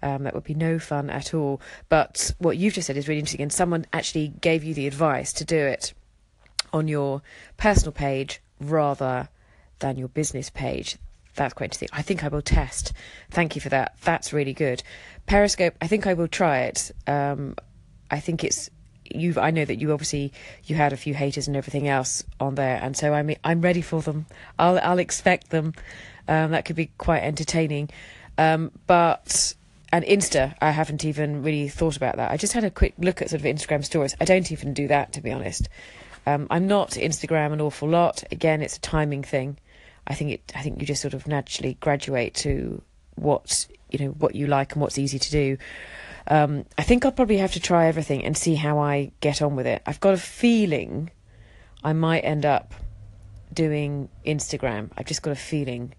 Um, 0.00 0.24
that 0.24 0.34
would 0.34 0.44
be 0.44 0.54
no 0.54 0.78
fun 0.78 1.10
at 1.10 1.34
all. 1.34 1.60
But 1.88 2.32
what 2.38 2.56
you've 2.56 2.74
just 2.74 2.86
said 2.86 2.96
is 2.96 3.08
really 3.08 3.20
interesting, 3.20 3.42
and 3.42 3.52
someone 3.52 3.86
actually 3.92 4.28
gave 4.28 4.62
you 4.64 4.74
the 4.74 4.86
advice 4.86 5.32
to 5.34 5.44
do 5.44 5.56
it 5.58 5.92
on 6.72 6.88
your 6.88 7.22
personal 7.56 7.92
page 7.92 8.40
rather 8.60 9.28
than 9.78 9.96
your 9.96 10.08
business 10.08 10.50
page. 10.50 10.98
That's 11.34 11.54
quite 11.54 11.66
interesting. 11.66 11.88
I 11.92 12.02
think 12.02 12.24
I 12.24 12.28
will 12.28 12.42
test. 12.42 12.92
Thank 13.30 13.54
you 13.54 13.60
for 13.60 13.68
that. 13.68 13.96
That's 14.02 14.32
really 14.32 14.52
good. 14.52 14.82
Periscope, 15.26 15.74
I 15.80 15.86
think 15.86 16.06
I 16.06 16.14
will 16.14 16.28
try 16.28 16.60
it. 16.62 16.90
Um, 17.06 17.54
I 18.10 18.18
think 18.20 18.42
it's 18.42 18.70
you 19.14 19.34
I 19.38 19.50
know 19.50 19.64
that 19.64 19.80
you 19.80 19.92
obviously 19.92 20.32
you 20.64 20.76
had 20.76 20.92
a 20.92 20.96
few 20.96 21.14
haters 21.14 21.48
and 21.48 21.56
everything 21.56 21.88
else 21.88 22.24
on 22.40 22.54
there, 22.54 22.78
and 22.82 22.96
so 22.96 23.12
I 23.12 23.22
mean 23.22 23.36
I'm 23.44 23.60
ready 23.60 23.82
for 23.82 24.02
them. 24.02 24.26
I'll 24.58 24.78
I'll 24.80 24.98
expect 24.98 25.50
them. 25.50 25.74
Um, 26.26 26.50
that 26.50 26.64
could 26.64 26.76
be 26.76 26.90
quite 26.98 27.22
entertaining. 27.22 27.90
Um, 28.36 28.70
but 28.86 29.54
and 29.90 30.04
Insta, 30.04 30.54
I 30.60 30.70
haven't 30.70 31.04
even 31.04 31.42
really 31.42 31.68
thought 31.68 31.96
about 31.96 32.16
that. 32.16 32.30
I 32.30 32.36
just 32.36 32.52
had 32.52 32.64
a 32.64 32.70
quick 32.70 32.94
look 32.98 33.22
at 33.22 33.30
sort 33.30 33.40
of 33.40 33.46
Instagram 33.46 33.84
stories. 33.84 34.14
I 34.20 34.24
don't 34.24 34.52
even 34.52 34.74
do 34.74 34.88
that 34.88 35.12
to 35.14 35.20
be 35.20 35.32
honest. 35.32 35.68
Um, 36.26 36.46
I'm 36.50 36.66
not 36.66 36.90
Instagram 36.90 37.52
an 37.52 37.60
awful 37.60 37.88
lot. 37.88 38.22
Again, 38.30 38.60
it's 38.60 38.76
a 38.76 38.80
timing 38.80 39.22
thing. 39.22 39.56
I 40.06 40.14
think 40.14 40.32
it. 40.32 40.52
I 40.54 40.62
think 40.62 40.80
you 40.80 40.86
just 40.86 41.02
sort 41.02 41.14
of 41.14 41.26
naturally 41.26 41.78
graduate 41.80 42.34
to 42.36 42.82
what 43.14 43.66
you 43.90 43.98
know 43.98 44.10
what 44.12 44.34
you 44.34 44.46
like 44.46 44.72
and 44.72 44.82
what's 44.82 44.98
easy 44.98 45.18
to 45.18 45.30
do. 45.30 45.56
Um, 46.28 46.66
I 46.76 46.82
think 46.82 47.04
I'll 47.04 47.12
probably 47.12 47.38
have 47.38 47.52
to 47.52 47.60
try 47.60 47.86
everything 47.86 48.24
and 48.24 48.36
see 48.36 48.54
how 48.54 48.78
I 48.78 49.12
get 49.20 49.40
on 49.40 49.56
with 49.56 49.66
it. 49.66 49.82
I've 49.86 50.00
got 50.00 50.14
a 50.14 50.18
feeling 50.18 51.10
I 51.82 51.94
might 51.94 52.20
end 52.20 52.44
up 52.44 52.74
doing 53.52 54.10
Instagram. 54.26 54.90
I've 54.96 55.06
just 55.06 55.22
got 55.22 55.30
a 55.30 55.36
feeling, 55.36 55.94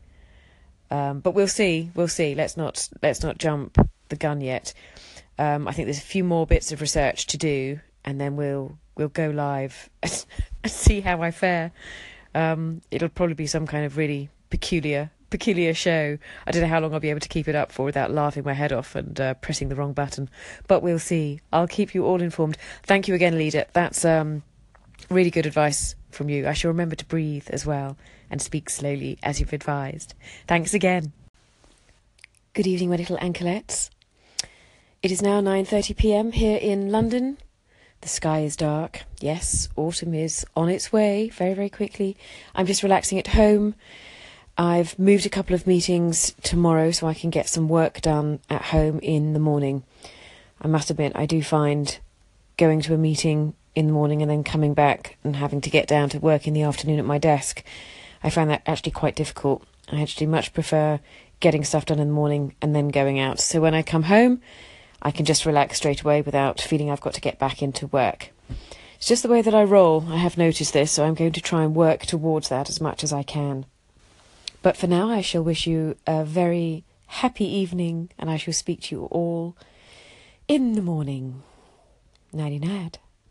um, 0.91 1.19
but 1.21 1.31
we'll 1.31 1.47
see. 1.47 1.91
We'll 1.95 2.07
see. 2.07 2.35
Let's 2.35 2.57
not 2.57 2.89
let's 3.01 3.23
not 3.23 3.39
jump 3.39 3.77
the 4.09 4.15
gun 4.15 4.41
yet. 4.41 4.73
Um, 5.39 5.67
I 5.67 5.71
think 5.71 5.87
there's 5.87 5.97
a 5.97 6.01
few 6.01 6.23
more 6.23 6.45
bits 6.45 6.71
of 6.71 6.81
research 6.81 7.25
to 7.27 7.37
do, 7.37 7.79
and 8.05 8.21
then 8.21 8.35
we'll 8.35 8.77
we'll 8.95 9.07
go 9.07 9.29
live 9.29 9.89
and 10.03 10.25
see 10.67 11.01
how 11.01 11.23
I 11.23 11.31
fare. 11.31 11.71
Um, 12.35 12.81
it'll 12.91 13.09
probably 13.09 13.33
be 13.33 13.47
some 13.47 13.65
kind 13.65 13.85
of 13.85 13.97
really 13.97 14.29
peculiar 14.51 15.09
peculiar 15.29 15.73
show. 15.73 16.17
I 16.45 16.51
don't 16.51 16.61
know 16.61 16.67
how 16.67 16.79
long 16.79 16.93
I'll 16.93 16.99
be 16.99 17.09
able 17.09 17.19
to 17.19 17.29
keep 17.29 17.47
it 17.47 17.55
up 17.55 17.71
for 17.71 17.83
without 17.85 18.11
laughing 18.11 18.43
my 18.43 18.53
head 18.53 18.73
off 18.73 18.95
and 18.95 19.19
uh, 19.19 19.33
pressing 19.35 19.69
the 19.69 19.75
wrong 19.75 19.93
button, 19.93 20.29
but 20.67 20.81
we'll 20.81 20.99
see. 20.99 21.41
I'll 21.51 21.67
keep 21.67 21.93
you 21.93 22.05
all 22.05 22.21
informed. 22.21 22.57
Thank 22.83 23.07
you 23.07 23.15
again, 23.15 23.33
Alida. 23.33 23.67
That's 23.73 24.05
um, 24.05 24.43
really 25.09 25.31
good 25.31 25.45
advice 25.45 25.95
from 26.09 26.29
you. 26.29 26.47
I 26.47 26.53
shall 26.53 26.71
remember 26.71 26.95
to 26.95 27.05
breathe 27.05 27.47
as 27.49 27.65
well 27.65 27.97
and 28.29 28.41
speak 28.41 28.69
slowly 28.69 29.17
as 29.23 29.39
you've 29.39 29.53
advised. 29.53 30.13
Thanks 30.47 30.73
again. 30.73 31.13
Good 32.53 32.67
evening, 32.67 32.89
my 32.89 32.95
little 32.95 33.17
anklets. 33.21 33.89
It 35.01 35.11
is 35.11 35.21
now 35.21 35.39
9:30 35.39 35.95
p.m. 35.95 36.31
here 36.31 36.57
in 36.57 36.91
London. 36.91 37.37
The 38.01 38.09
sky 38.09 38.39
is 38.39 38.55
dark. 38.55 39.03
Yes, 39.19 39.69
autumn 39.75 40.13
is 40.13 40.45
on 40.55 40.69
its 40.69 40.91
way 40.91 41.29
very, 41.29 41.53
very 41.53 41.69
quickly. 41.69 42.17
I'm 42.55 42.65
just 42.65 42.83
relaxing 42.83 43.19
at 43.19 43.27
home 43.27 43.75
I've 44.59 44.99
moved 44.99 45.25
a 45.25 45.29
couple 45.29 45.55
of 45.55 45.65
meetings 45.65 46.35
tomorrow 46.43 46.91
so 46.91 47.07
I 47.07 47.13
can 47.13 47.29
get 47.29 47.47
some 47.47 47.69
work 47.69 48.01
done 48.01 48.41
at 48.49 48.61
home 48.61 48.99
in 48.99 49.31
the 49.31 49.39
morning. 49.39 49.83
I 50.61 50.67
must 50.67 50.89
admit, 50.89 51.13
I 51.15 51.25
do 51.25 51.41
find 51.41 51.97
going 52.57 52.81
to 52.81 52.93
a 52.93 52.97
meeting 52.97 53.53
in 53.73 53.87
the 53.87 53.93
morning 53.93 54.21
and 54.21 54.29
then 54.29 54.43
coming 54.43 54.73
back 54.73 55.17
and 55.23 55.37
having 55.37 55.61
to 55.61 55.69
get 55.69 55.87
down 55.87 56.09
to 56.09 56.19
work 56.19 56.45
in 56.45 56.53
the 56.53 56.63
afternoon 56.63 56.99
at 56.99 57.05
my 57.05 57.17
desk, 57.17 57.63
I 58.21 58.29
find 58.29 58.49
that 58.49 58.63
actually 58.65 58.91
quite 58.91 59.15
difficult. 59.15 59.63
I 59.87 60.01
actually 60.01 60.27
much 60.27 60.53
prefer 60.53 60.99
getting 61.39 61.63
stuff 61.63 61.85
done 61.85 61.99
in 61.99 62.09
the 62.09 62.13
morning 62.13 62.53
and 62.61 62.75
then 62.75 62.89
going 62.89 63.17
out. 63.17 63.39
So 63.39 63.61
when 63.61 63.73
I 63.73 63.81
come 63.81 64.03
home, 64.03 64.41
I 65.01 65.11
can 65.11 65.23
just 65.23 65.45
relax 65.45 65.77
straight 65.77 66.01
away 66.01 66.21
without 66.21 66.59
feeling 66.59 66.91
I've 66.91 66.99
got 66.99 67.13
to 67.13 67.21
get 67.21 67.39
back 67.39 67.61
into 67.61 67.87
work. 67.87 68.31
It's 68.97 69.07
just 69.07 69.23
the 69.23 69.29
way 69.29 69.41
that 69.41 69.55
I 69.55 69.63
roll. 69.63 70.07
I 70.09 70.17
have 70.17 70.37
noticed 70.37 70.73
this, 70.73 70.91
so 70.91 71.05
I'm 71.05 71.13
going 71.13 71.31
to 71.31 71.39
try 71.39 71.63
and 71.63 71.73
work 71.73 72.01
towards 72.05 72.49
that 72.49 72.67
as 72.67 72.81
much 72.81 73.05
as 73.05 73.13
I 73.13 73.23
can. 73.23 73.65
But 74.61 74.75
for 74.75 74.87
now, 74.87 75.09
I 75.09 75.21
shall 75.21 75.43
wish 75.43 75.67
you 75.67 75.95
a 76.05 76.25
very 76.25 76.83
happy 77.07 77.45
evening, 77.45 78.09
and 78.17 78.29
I 78.29 78.37
shall 78.37 78.53
speak 78.53 78.81
to 78.83 78.95
you 78.95 79.05
all 79.05 79.55
in 80.47 80.73
the 80.73 80.81
morning. 80.81 81.43
Nighty 82.33 82.59
night. 82.59 82.99